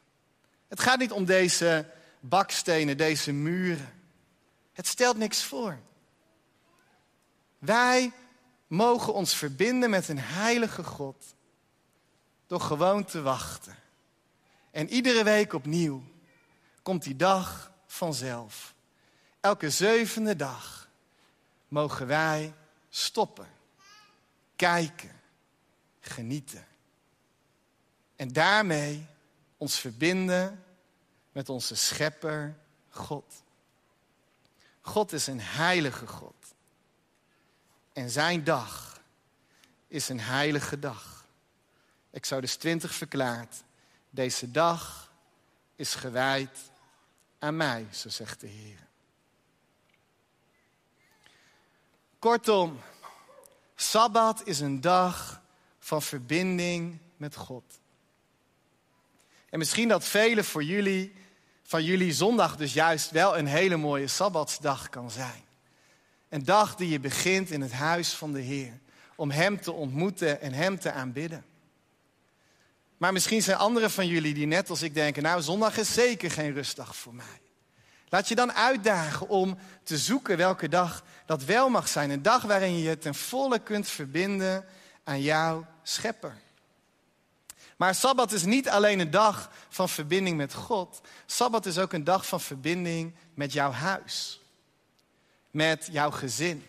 Het 0.68 0.80
gaat 0.80 1.00
niet 1.00 1.12
om 1.12 1.26
deze 1.26 1.86
bakstenen, 2.20 2.98
deze 2.98 3.32
muren. 3.32 3.94
Het 4.74 4.88
stelt 4.88 5.18
niks 5.18 5.44
voor. 5.44 5.80
Wij 7.60 8.12
mogen 8.68 9.13
ons 9.13 9.36
verbinden 9.36 9.90
met 9.90 10.08
een 10.08 10.20
heilige 10.20 10.84
God 10.84 11.36
door 12.48 12.62
gewoon 12.62 13.06
te 13.06 13.22
wachten. 13.22 13.76
En 14.72 14.90
iedere 14.90 15.24
week 15.24 15.54
opnieuw 15.54 16.04
komt 16.82 17.04
die 17.04 17.16
dag 17.16 17.72
vanzelf. 17.86 18.76
Elke 19.40 19.70
zevende 19.70 20.36
dag 20.36 20.90
mogen 21.68 22.08
wij 22.08 22.54
stoppen, 22.90 23.48
kijken, 24.56 25.16
genieten. 26.08 26.65
En 28.15 28.34
daarmee 28.34 29.06
ons 29.58 29.80
verbinden 29.80 30.63
met 31.32 31.50
onze 31.50 31.76
schepper 31.76 32.58
God. 32.89 33.43
God 34.82 35.12
is 35.12 35.28
een 35.28 35.41
heilige 35.41 36.08
God. 36.08 36.36
En 37.93 38.10
zijn 38.10 38.43
dag 38.43 39.02
is 39.88 40.10
een 40.10 40.20
heilige 40.20 40.80
dag. 40.80 41.26
Exodus 42.12 42.56
20 42.56 42.93
verklaart, 42.93 43.63
deze 44.10 44.52
dag 44.52 45.12
is 45.76 45.96
gewijd 45.96 46.58
aan 47.39 47.58
mij, 47.58 47.88
zo 47.91 48.10
zegt 48.10 48.39
de 48.39 48.48
Heer. 48.48 48.88
Kortom, 52.20 52.80
Sabbat 53.76 54.41
is 54.46 54.60
een 54.60 54.82
dag 54.82 55.37
van 55.88 56.02
verbinding 56.02 56.97
met 57.17 57.36
God. 57.36 57.63
En 59.50 59.60
misschien 59.60 59.88
dat 59.88 60.06
velen 60.06 60.45
voor 60.45 60.63
jullie, 60.63 61.13
van 61.63 61.84
jullie 61.84 62.13
zondag 62.13 62.58
dus 62.58 62.73
juist 62.73 63.12
wel 63.12 63.38
een 63.38 63.45
hele 63.45 63.78
mooie 63.78 64.08
sabbatsdag 64.08 64.89
kan 64.89 65.12
zijn. 65.12 65.43
Een 66.30 66.43
dag 66.45 66.76
die 66.76 66.89
je 66.89 67.00
begint 67.00 67.52
in 67.52 67.62
het 67.62 67.71
huis 67.71 68.13
van 68.13 68.34
de 68.34 68.39
Heer. 68.39 68.80
Om 69.15 69.32
Hem 69.32 69.62
te 69.62 69.71
ontmoeten 69.71 70.41
en 70.41 70.54
Hem 70.54 70.80
te 70.80 70.91
aanbidden. 70.91 71.45
Maar 72.97 73.13
misschien 73.13 73.41
zijn 73.41 73.58
anderen 73.58 73.91
van 73.91 74.08
jullie 74.08 74.34
die 74.34 74.47
net 74.47 74.69
als 74.69 74.82
ik 74.82 74.93
denken, 74.93 75.23
nou 75.23 75.41
zondag 75.41 75.78
is 75.78 75.93
zeker 75.93 76.32
geen 76.32 76.54
rustdag 76.54 76.95
voor 76.95 77.15
mij. 77.15 77.41
Laat 78.10 78.28
je 78.28 78.36
dan 78.36 78.54
uitdagen 78.54 79.30
om 79.30 79.58
te 79.84 79.97
zoeken 79.97 80.38
welke 80.38 80.69
dag 80.69 81.04
dat 81.26 81.43
wel 81.43 81.69
mag 81.69 81.88
zijn. 81.88 82.10
Een 82.10 82.21
dag 82.21 82.41
waarin 82.41 82.78
je 82.78 82.84
je 82.84 82.97
ten 82.97 83.15
volle 83.15 83.60
kunt 83.60 83.88
verbinden 83.88 84.65
aan 85.08 85.22
jouw 85.22 85.65
schepper. 85.84 86.38
Maar 87.78 87.96
Sabbat 87.96 88.32
is 88.32 88.43
niet 88.43 88.70
alleen 88.70 89.00
een 89.00 89.12
dag 89.12 89.52
van 89.70 89.89
verbinding 89.89 90.38
met 90.38 90.54
God. 90.54 91.02
Sabbat 91.26 91.65
is 91.65 91.78
ook 91.78 91.93
een 91.93 92.04
dag 92.04 92.28
van 92.28 92.41
verbinding 92.41 93.15
met 93.34 93.54
jouw 93.54 93.72
huis. 93.72 94.41
Met 95.52 95.88
jouw 95.91 96.12
gezin. 96.12 96.65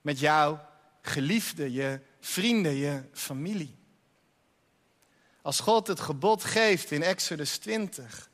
Met 0.00 0.18
jouw 0.18 0.66
geliefde, 1.02 1.72
je 1.72 2.00
vrienden, 2.20 2.74
je 2.74 3.02
familie. 3.12 3.76
Als 5.42 5.60
God 5.60 5.86
het 5.86 6.00
gebod 6.00 6.44
geeft 6.44 6.90
in 6.90 7.02
Exodus 7.02 7.58
20, 7.58 8.30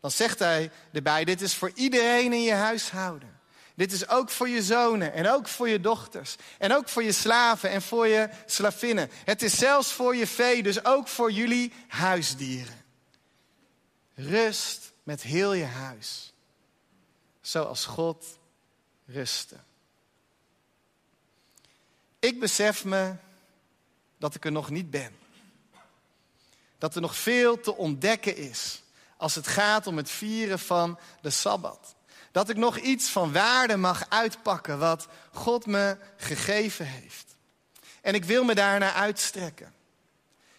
dan 0.00 0.10
zegt 0.10 0.38
hij 0.38 0.70
erbij: 0.92 1.24
Dit 1.24 1.40
is 1.40 1.54
voor 1.54 1.70
iedereen 1.74 2.32
in 2.32 2.42
je 2.42 2.52
huishouden. 2.52 3.40
Dit 3.74 3.92
is 3.92 4.08
ook 4.08 4.30
voor 4.30 4.48
je 4.48 4.62
zonen 4.62 5.12
en 5.12 5.28
ook 5.28 5.48
voor 5.48 5.68
je 5.68 5.80
dochters. 5.80 6.36
En 6.58 6.72
ook 6.74 6.88
voor 6.88 7.02
je 7.02 7.12
slaven 7.12 7.70
en 7.70 7.82
voor 7.82 8.06
je 8.06 8.28
slavinnen. 8.46 9.10
Het 9.24 9.42
is 9.42 9.58
zelfs 9.58 9.92
voor 9.92 10.16
je 10.16 10.26
vee, 10.26 10.62
dus 10.62 10.84
ook 10.84 11.08
voor 11.08 11.32
jullie 11.32 11.72
huisdieren. 11.88 12.84
Rust 14.14 14.92
met 15.02 15.22
heel 15.22 15.52
je 15.52 15.64
huis. 15.64 16.32
Zoals 17.40 17.84
God 17.84 18.24
rustte. 19.06 19.56
Ik 22.18 22.40
besef 22.40 22.84
me 22.84 23.14
dat 24.18 24.34
ik 24.34 24.44
er 24.44 24.52
nog 24.52 24.70
niet 24.70 24.90
ben. 24.90 25.16
Dat 26.78 26.94
er 26.94 27.00
nog 27.00 27.16
veel 27.16 27.60
te 27.60 27.76
ontdekken 27.76 28.36
is 28.36 28.82
als 29.16 29.34
het 29.34 29.46
gaat 29.46 29.86
om 29.86 29.96
het 29.96 30.10
vieren 30.10 30.58
van 30.58 30.98
de 31.20 31.30
Sabbat. 31.30 31.94
Dat 32.32 32.48
ik 32.48 32.56
nog 32.56 32.78
iets 32.78 33.08
van 33.08 33.32
waarde 33.32 33.76
mag 33.76 34.06
uitpakken 34.08 34.78
wat 34.78 35.08
God 35.32 35.66
me 35.66 35.96
gegeven 36.16 36.86
heeft. 36.86 37.36
En 38.00 38.14
ik 38.14 38.24
wil 38.24 38.44
me 38.44 38.54
daarnaar 38.54 38.92
uitstrekken. 38.92 39.72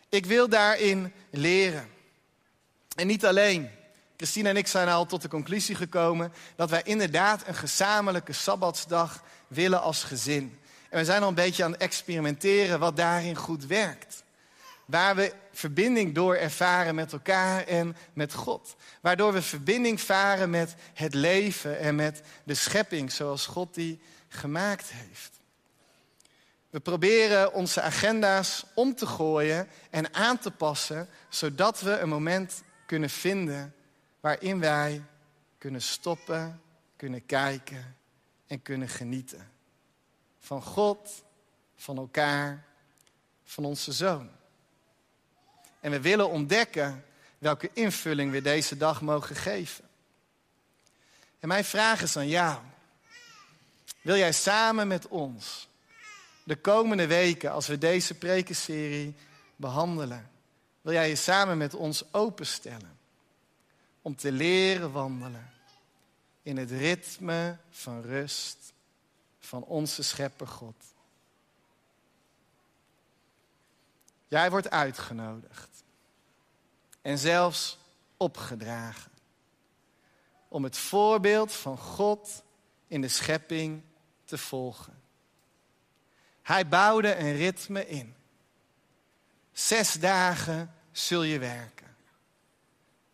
Ik 0.09 0.25
wil 0.25 0.49
daarin 0.49 1.13
leren. 1.29 1.89
En 2.95 3.07
niet 3.07 3.25
alleen. 3.25 3.69
Christine 4.17 4.49
en 4.49 4.57
ik 4.57 4.67
zijn 4.67 4.88
al 4.88 5.05
tot 5.05 5.21
de 5.21 5.27
conclusie 5.27 5.75
gekomen 5.75 6.33
dat 6.55 6.69
wij 6.69 6.81
inderdaad 6.83 7.47
een 7.47 7.55
gezamenlijke 7.55 8.33
Sabbatsdag 8.33 9.23
willen 9.47 9.81
als 9.81 10.03
gezin. 10.03 10.59
En 10.89 10.99
we 10.99 11.05
zijn 11.05 11.21
al 11.21 11.27
een 11.27 11.33
beetje 11.36 11.63
aan 11.63 11.71
het 11.71 11.81
experimenteren 11.81 12.79
wat 12.79 12.97
daarin 12.97 13.36
goed 13.36 13.65
werkt. 13.65 14.23
Waar 14.86 15.15
we 15.15 15.33
verbinding 15.54 16.16
door 16.16 16.36
ervaren 16.36 16.96
met 16.96 17.13
elkaar 17.13 17.68
en 17.68 17.96
met 18.13 18.34
God. 18.34 18.76
Waardoor 19.02 19.34
we 19.34 19.42
verbinding 19.42 20.02
varen 20.02 20.50
met 20.50 20.76
het 20.94 21.13
leven 21.13 21.80
en 21.80 21.96
met 21.96 22.22
de 22.44 22.54
schepping 22.54 23.12
zoals 23.12 23.46
God 23.46 23.74
die 23.74 24.00
gemaakt 24.28 24.89
heeft. 24.92 25.32
We 26.70 26.80
proberen 26.80 27.54
onze 27.54 27.82
agenda's 27.82 28.66
om 28.76 28.96
te 28.96 29.06
gooien 29.06 29.68
en 29.89 30.13
aan 30.13 30.38
te 30.38 30.52
passen, 30.52 31.10
zodat 31.30 31.82
we 31.82 32.00
een 32.00 32.10
moment 32.10 32.63
kunnen 32.86 33.10
vinden 33.10 33.76
waarin 34.20 34.60
wij 34.60 35.04
kunnen 35.58 35.82
stoppen, 35.82 36.62
kunnen 36.96 37.26
kijken 37.26 37.98
en 38.48 38.62
kunnen 38.62 38.89
genieten. 38.89 39.52
Van 40.39 40.62
God, 40.62 41.24
van 41.76 41.98
elkaar, 41.98 42.66
van 43.44 43.66
onze 43.66 43.92
zoon. 43.92 44.30
En 45.84 45.91
we 45.91 46.02
willen 46.02 46.30
ontdekken 46.30 47.06
welke 47.38 47.69
invulling 47.74 48.32
we 48.32 48.41
deze 48.41 48.78
dag 48.78 49.02
mogen 49.02 49.36
geven. 49.36 49.86
En 51.39 51.48
mijn 51.48 51.65
vraag 51.65 52.02
is 52.02 52.17
aan 52.17 52.28
jou. 52.28 52.62
Wil 54.02 54.15
jij 54.15 54.32
samen 54.32 54.88
met 54.88 55.08
ons 55.08 55.67
de 56.43 56.56
komende 56.56 57.08
weken, 57.08 57.52
als 57.52 57.67
we 57.67 57.78
deze 57.78 58.13
prekenserie 58.13 59.15
behandelen, 59.56 60.32
wil 60.82 60.93
jij 60.93 61.10
je 61.10 61.15
samen 61.15 61.58
met 61.58 61.74
ons 61.74 62.13
openstellen 62.13 62.98
om 64.02 64.15
te 64.15 64.32
leren 64.32 64.91
wandelen 64.91 65.52
in 66.41 66.58
het 66.58 66.72
ritme 66.72 67.58
van 67.69 68.02
rust 68.02 68.58
van 69.39 69.63
onze 69.63 70.04
schepper 70.04 70.48
God? 70.48 70.76
Jij 74.28 74.50
wordt 74.50 74.69
uitgenodigd 74.69 75.72
en 77.04 77.18
zelfs 77.18 77.78
opgedragen. 78.18 79.12
Om 80.48 80.63
het 80.63 80.78
voorbeeld 80.78 81.54
van 81.54 81.78
God 81.78 82.44
in 82.88 83.02
de 83.02 83.08
schepping 83.08 83.84
te 84.26 84.38
volgen. 84.38 85.02
Hij 86.42 86.68
bouwde 86.68 87.16
een 87.16 87.36
ritme 87.36 87.88
in. 87.88 88.16
Zes 89.52 89.94
dagen 89.94 90.74
zul 90.92 91.24
je 91.24 91.39
werken. 91.39 91.96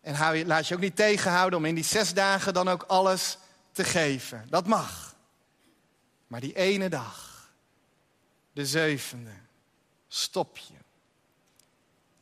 En 0.01 0.45
laat 0.45 0.67
je 0.67 0.75
ook 0.75 0.81
niet 0.81 0.95
tegenhouden 0.95 1.59
om 1.59 1.65
in 1.65 1.75
die 1.75 1.83
zes 1.83 2.13
dagen 2.13 2.53
dan 2.53 2.67
ook 2.67 2.83
alles 2.83 3.37
te 3.71 3.83
geven. 3.83 4.45
Dat 4.49 4.67
mag. 4.67 5.15
Maar 6.27 6.39
die 6.39 6.55
ene 6.55 6.89
dag, 6.89 7.49
de 8.53 8.65
zevende, 8.65 9.33
stop 10.07 10.57
je. 10.57 10.73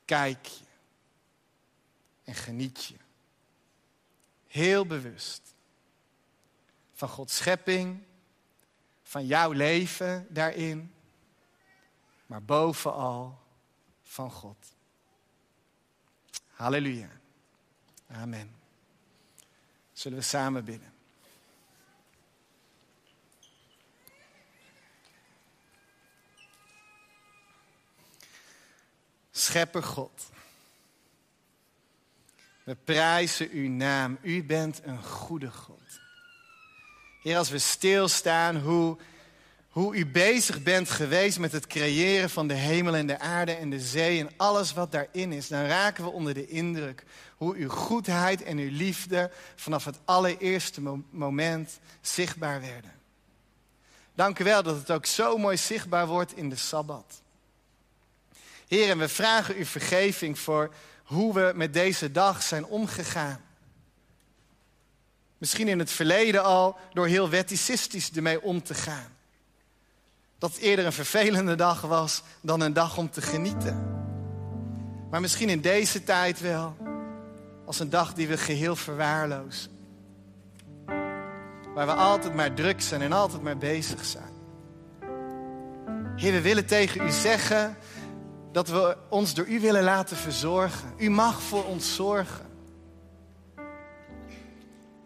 Kijk 0.06 0.46
je 0.46 0.67
en 2.28 2.36
geniet 2.36 2.86
je. 2.86 2.96
Heel 4.48 4.86
bewust 4.86 5.56
van 6.94 7.10
Gods 7.10 7.36
schepping, 7.36 8.04
van 9.04 9.26
jouw 9.26 9.52
leven 9.52 10.28
daarin, 10.30 10.94
maar 12.26 12.44
bovenal 12.44 13.40
van 14.02 14.32
God. 14.32 14.76
Halleluja. 16.50 17.10
Amen. 18.08 18.56
Zullen 19.94 20.18
we 20.18 20.24
samen 20.24 20.66
bidden? 20.66 20.94
Schepper 29.32 29.84
God. 29.84 30.36
We 32.68 32.76
prijzen 32.76 33.50
uw 33.52 33.70
naam. 33.70 34.18
U 34.22 34.44
bent 34.44 34.80
een 34.84 35.04
goede 35.04 35.52
God. 35.52 35.82
Heer, 37.22 37.38
als 37.38 37.50
we 37.50 37.58
stilstaan 37.58 38.58
hoe, 38.58 38.98
hoe 39.70 39.96
u 39.96 40.06
bezig 40.06 40.64
bent 40.64 40.90
geweest 40.90 41.40
met 41.40 41.52
het 41.52 41.68
creëren 41.68 42.30
van 42.30 42.48
de 42.48 42.54
hemel 42.54 42.96
en 42.96 43.08
de 43.08 43.20
aarde 43.20 43.52
en 43.52 43.70
de 43.70 43.80
zee 43.80 44.20
en 44.20 44.30
alles 44.38 44.74
wat 44.74 44.92
daarin 44.92 45.32
is, 45.32 45.48
dan 45.48 45.66
raken 45.66 46.04
we 46.04 46.10
onder 46.10 46.34
de 46.34 46.48
indruk 46.48 47.04
hoe 47.36 47.56
uw 47.56 47.70
goedheid 47.70 48.44
en 48.44 48.58
uw 48.58 48.72
liefde 48.72 49.32
vanaf 49.56 49.86
het 49.86 50.00
allereerste 50.06 50.82
moment 51.10 51.80
zichtbaar 52.02 52.62
werden. 52.62 52.94
Dank 54.16 54.40
u 54.40 54.44
wel 54.44 54.64
dat 54.64 54.76
het 54.76 54.92
ook 54.92 55.06
zo 55.06 55.38
mooi 55.38 55.58
zichtbaar 55.58 56.08
wordt 56.08 56.36
in 56.36 56.50
de 56.50 56.56
Sabbat. 56.56 57.22
Heer, 58.68 58.90
en 58.90 58.98
we 58.98 59.08
vragen 59.08 59.56
uw 59.56 59.66
vergeving 59.66 60.40
voor 60.40 60.74
hoe 61.08 61.34
we 61.34 61.52
met 61.56 61.74
deze 61.74 62.12
dag 62.12 62.44
zijn 62.44 62.66
omgegaan. 62.66 63.42
Misschien 65.38 65.68
in 65.68 65.80
het 65.80 65.92
verleden 65.92 66.44
al 66.44 66.78
door 66.94 67.08
heel 67.08 67.30
weticistisch 67.30 68.12
ermee 68.12 68.42
om 68.42 68.64
te 68.64 68.74
gaan. 68.74 69.16
Dat 70.38 70.52
het 70.52 70.60
eerder 70.60 70.86
een 70.86 70.94
vervelende 70.94 71.56
dag 71.56 71.82
was 71.82 72.22
dan 72.42 72.62
een 72.62 72.74
dag 72.74 72.98
om 72.98 73.10
te 73.10 73.22
genieten. 73.22 74.06
Maar 75.10 75.22
misschien 75.22 75.50
in 75.50 75.62
deze 75.62 76.04
tijd 76.04 76.40
wel 76.40 76.78
als 77.66 77.80
een 77.80 77.90
dag 77.90 78.14
die 78.14 78.28
we 78.28 78.38
geheel 78.38 78.76
verwaarlozen. 78.76 79.72
Waar 81.74 81.86
we 81.86 81.94
altijd 81.94 82.36
maar 82.36 82.54
druk 82.54 82.82
zijn 82.82 83.02
en 83.02 83.12
altijd 83.12 83.42
maar 83.42 83.58
bezig 83.58 84.06
zijn. 84.06 84.36
Heer, 86.16 86.32
we 86.32 86.42
willen 86.42 86.66
tegen 86.66 87.02
u 87.02 87.12
zeggen 87.12 87.78
dat 88.58 88.68
we 88.68 88.98
ons 89.10 89.34
door 89.34 89.48
u 89.48 89.60
willen 89.60 89.84
laten 89.84 90.18
verzorgen. 90.18 90.94
U 90.98 91.10
mag 91.10 91.42
voor 91.42 91.66
ons 91.66 91.96
zorgen. 91.96 92.46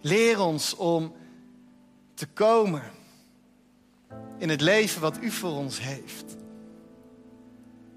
Leer 0.01 0.39
ons 0.39 0.75
om 0.75 1.15
te 2.13 2.27
komen 2.27 2.83
in 4.37 4.49
het 4.49 4.61
leven 4.61 5.01
wat 5.01 5.17
u 5.21 5.31
voor 5.31 5.51
ons 5.51 5.81
heeft. 5.81 6.35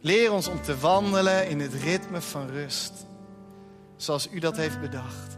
Leer 0.01 0.33
ons 0.33 0.49
om 0.49 0.63
te 0.63 0.79
wandelen 0.79 1.49
in 1.49 1.61
het 1.61 1.75
ritme 1.75 2.21
van 2.21 2.49
rust. 2.49 3.07
zoals 3.97 4.29
u 4.31 4.39
dat 4.39 4.57
heeft 4.57 4.81
bedacht. 4.81 5.37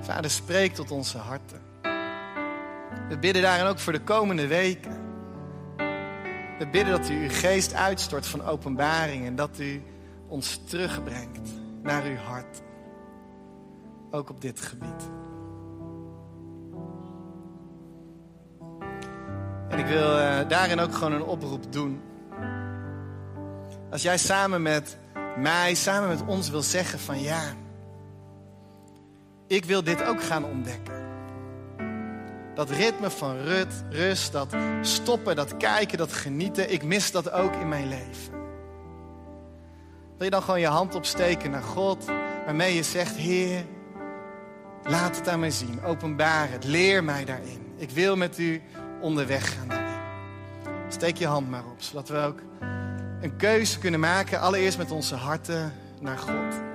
Vader, 0.00 0.30
spreek 0.30 0.74
tot 0.74 0.90
onze 0.90 1.18
harten. 1.18 1.67
We 3.08 3.18
bidden 3.18 3.42
daarin 3.42 3.66
ook 3.66 3.78
voor 3.78 3.92
de 3.92 4.02
komende 4.02 4.46
weken. 4.46 5.06
We 6.58 6.68
bidden 6.70 6.98
dat 6.98 7.08
u 7.08 7.22
uw 7.22 7.30
geest 7.30 7.74
uitstort 7.74 8.26
van 8.26 8.44
openbaring 8.44 9.26
en 9.26 9.36
dat 9.36 9.58
u 9.58 9.82
ons 10.26 10.60
terugbrengt 10.64 11.50
naar 11.82 12.04
uw 12.04 12.16
hart. 12.16 12.62
Ook 14.10 14.30
op 14.30 14.40
dit 14.40 14.60
gebied. 14.60 15.10
En 19.68 19.78
ik 19.78 19.86
wil 19.86 20.18
uh, 20.18 20.48
daarin 20.48 20.78
ook 20.78 20.94
gewoon 20.94 21.12
een 21.12 21.22
oproep 21.22 21.72
doen. 21.72 22.00
Als 23.90 24.02
jij 24.02 24.18
samen 24.18 24.62
met 24.62 24.98
mij, 25.36 25.74
samen 25.74 26.08
met 26.08 26.26
ons 26.26 26.50
wil 26.50 26.62
zeggen 26.62 26.98
van 26.98 27.20
ja, 27.20 27.42
ik 29.46 29.64
wil 29.64 29.84
dit 29.84 30.04
ook 30.04 30.22
gaan 30.22 30.44
ontdekken. 30.44 30.97
Dat 32.58 32.70
ritme 32.70 33.10
van 33.10 33.36
rut, 33.36 33.84
rust, 33.90 34.32
dat 34.32 34.56
stoppen, 34.80 35.36
dat 35.36 35.56
kijken, 35.56 35.98
dat 35.98 36.12
genieten, 36.12 36.72
ik 36.72 36.82
mis 36.82 37.10
dat 37.10 37.32
ook 37.32 37.54
in 37.54 37.68
mijn 37.68 37.88
leven. 37.88 38.32
Wil 40.16 40.24
je 40.24 40.30
dan 40.30 40.42
gewoon 40.42 40.60
je 40.60 40.66
hand 40.66 40.94
opsteken 40.94 41.50
naar 41.50 41.62
God, 41.62 42.04
waarmee 42.44 42.74
je 42.74 42.82
zegt, 42.82 43.16
Heer, 43.16 43.64
laat 44.84 45.16
het 45.16 45.28
aan 45.28 45.40
mij 45.40 45.50
zien, 45.50 45.84
openbaar 45.84 46.50
het, 46.50 46.64
leer 46.64 47.04
mij 47.04 47.24
daarin. 47.24 47.72
Ik 47.76 47.90
wil 47.90 48.16
met 48.16 48.38
u 48.38 48.62
onderweg 49.00 49.54
gaan 49.54 49.68
daarin. 49.68 50.00
Steek 50.88 51.16
je 51.16 51.26
hand 51.26 51.50
maar 51.50 51.64
op, 51.64 51.82
zodat 51.82 52.08
we 52.08 52.16
ook 52.16 52.38
een 53.20 53.36
keuze 53.36 53.78
kunnen 53.78 54.00
maken, 54.00 54.40
allereerst 54.40 54.78
met 54.78 54.90
onze 54.90 55.14
harten 55.14 55.72
naar 56.00 56.18
God. 56.18 56.67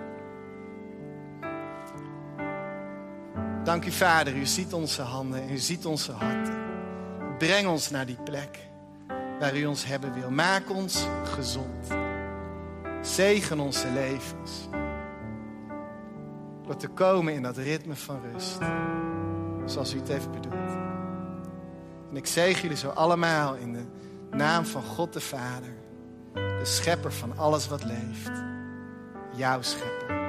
Dank 3.64 3.86
u, 3.86 3.92
Vader. 3.92 4.36
U 4.36 4.46
ziet 4.46 4.74
onze 4.74 5.02
handen 5.02 5.42
en 5.42 5.52
u 5.52 5.58
ziet 5.58 5.86
onze 5.86 6.12
harten. 6.12 6.64
Breng 7.38 7.68
ons 7.68 7.90
naar 7.90 8.06
die 8.06 8.18
plek 8.24 8.60
waar 9.40 9.58
u 9.58 9.66
ons 9.66 9.86
hebben 9.86 10.14
wil. 10.14 10.32
Maak 10.32 10.70
ons 10.70 11.06
gezond. 11.24 11.88
Zegen 13.02 13.60
onze 13.60 13.92
levens. 13.92 14.52
Door 16.66 16.76
te 16.76 16.88
komen 16.88 17.34
in 17.34 17.42
dat 17.42 17.58
ritme 17.58 17.96
van 17.96 18.22
rust. 18.32 18.58
Zoals 19.66 19.94
u 19.94 19.98
het 19.98 20.08
heeft 20.08 20.32
bedoeld. 20.32 20.72
En 22.10 22.16
ik 22.16 22.26
zegen 22.26 22.62
jullie 22.62 22.78
zo 22.78 22.90
allemaal 22.90 23.56
in 23.56 23.74
de 23.74 23.86
naam 24.32 24.66
van 24.66 24.84
God 24.84 25.14
de 25.14 25.22
Vader. 25.22 25.74
De 26.34 26.66
schepper 26.66 27.14
van 27.14 27.38
alles 27.38 27.68
wat 27.68 27.84
leeft. 27.84 28.32
Jouw 29.36 29.62
schepper. 29.62 30.23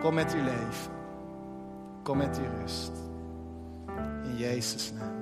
Kom 0.00 0.14
met 0.14 0.34
uw 0.34 0.42
leven. 0.42 0.92
Kom 2.02 2.16
met 2.16 2.38
uw 2.38 2.60
rust. 2.60 2.92
In 4.24 4.36
Jezus' 4.36 4.92
naam. 4.92 5.17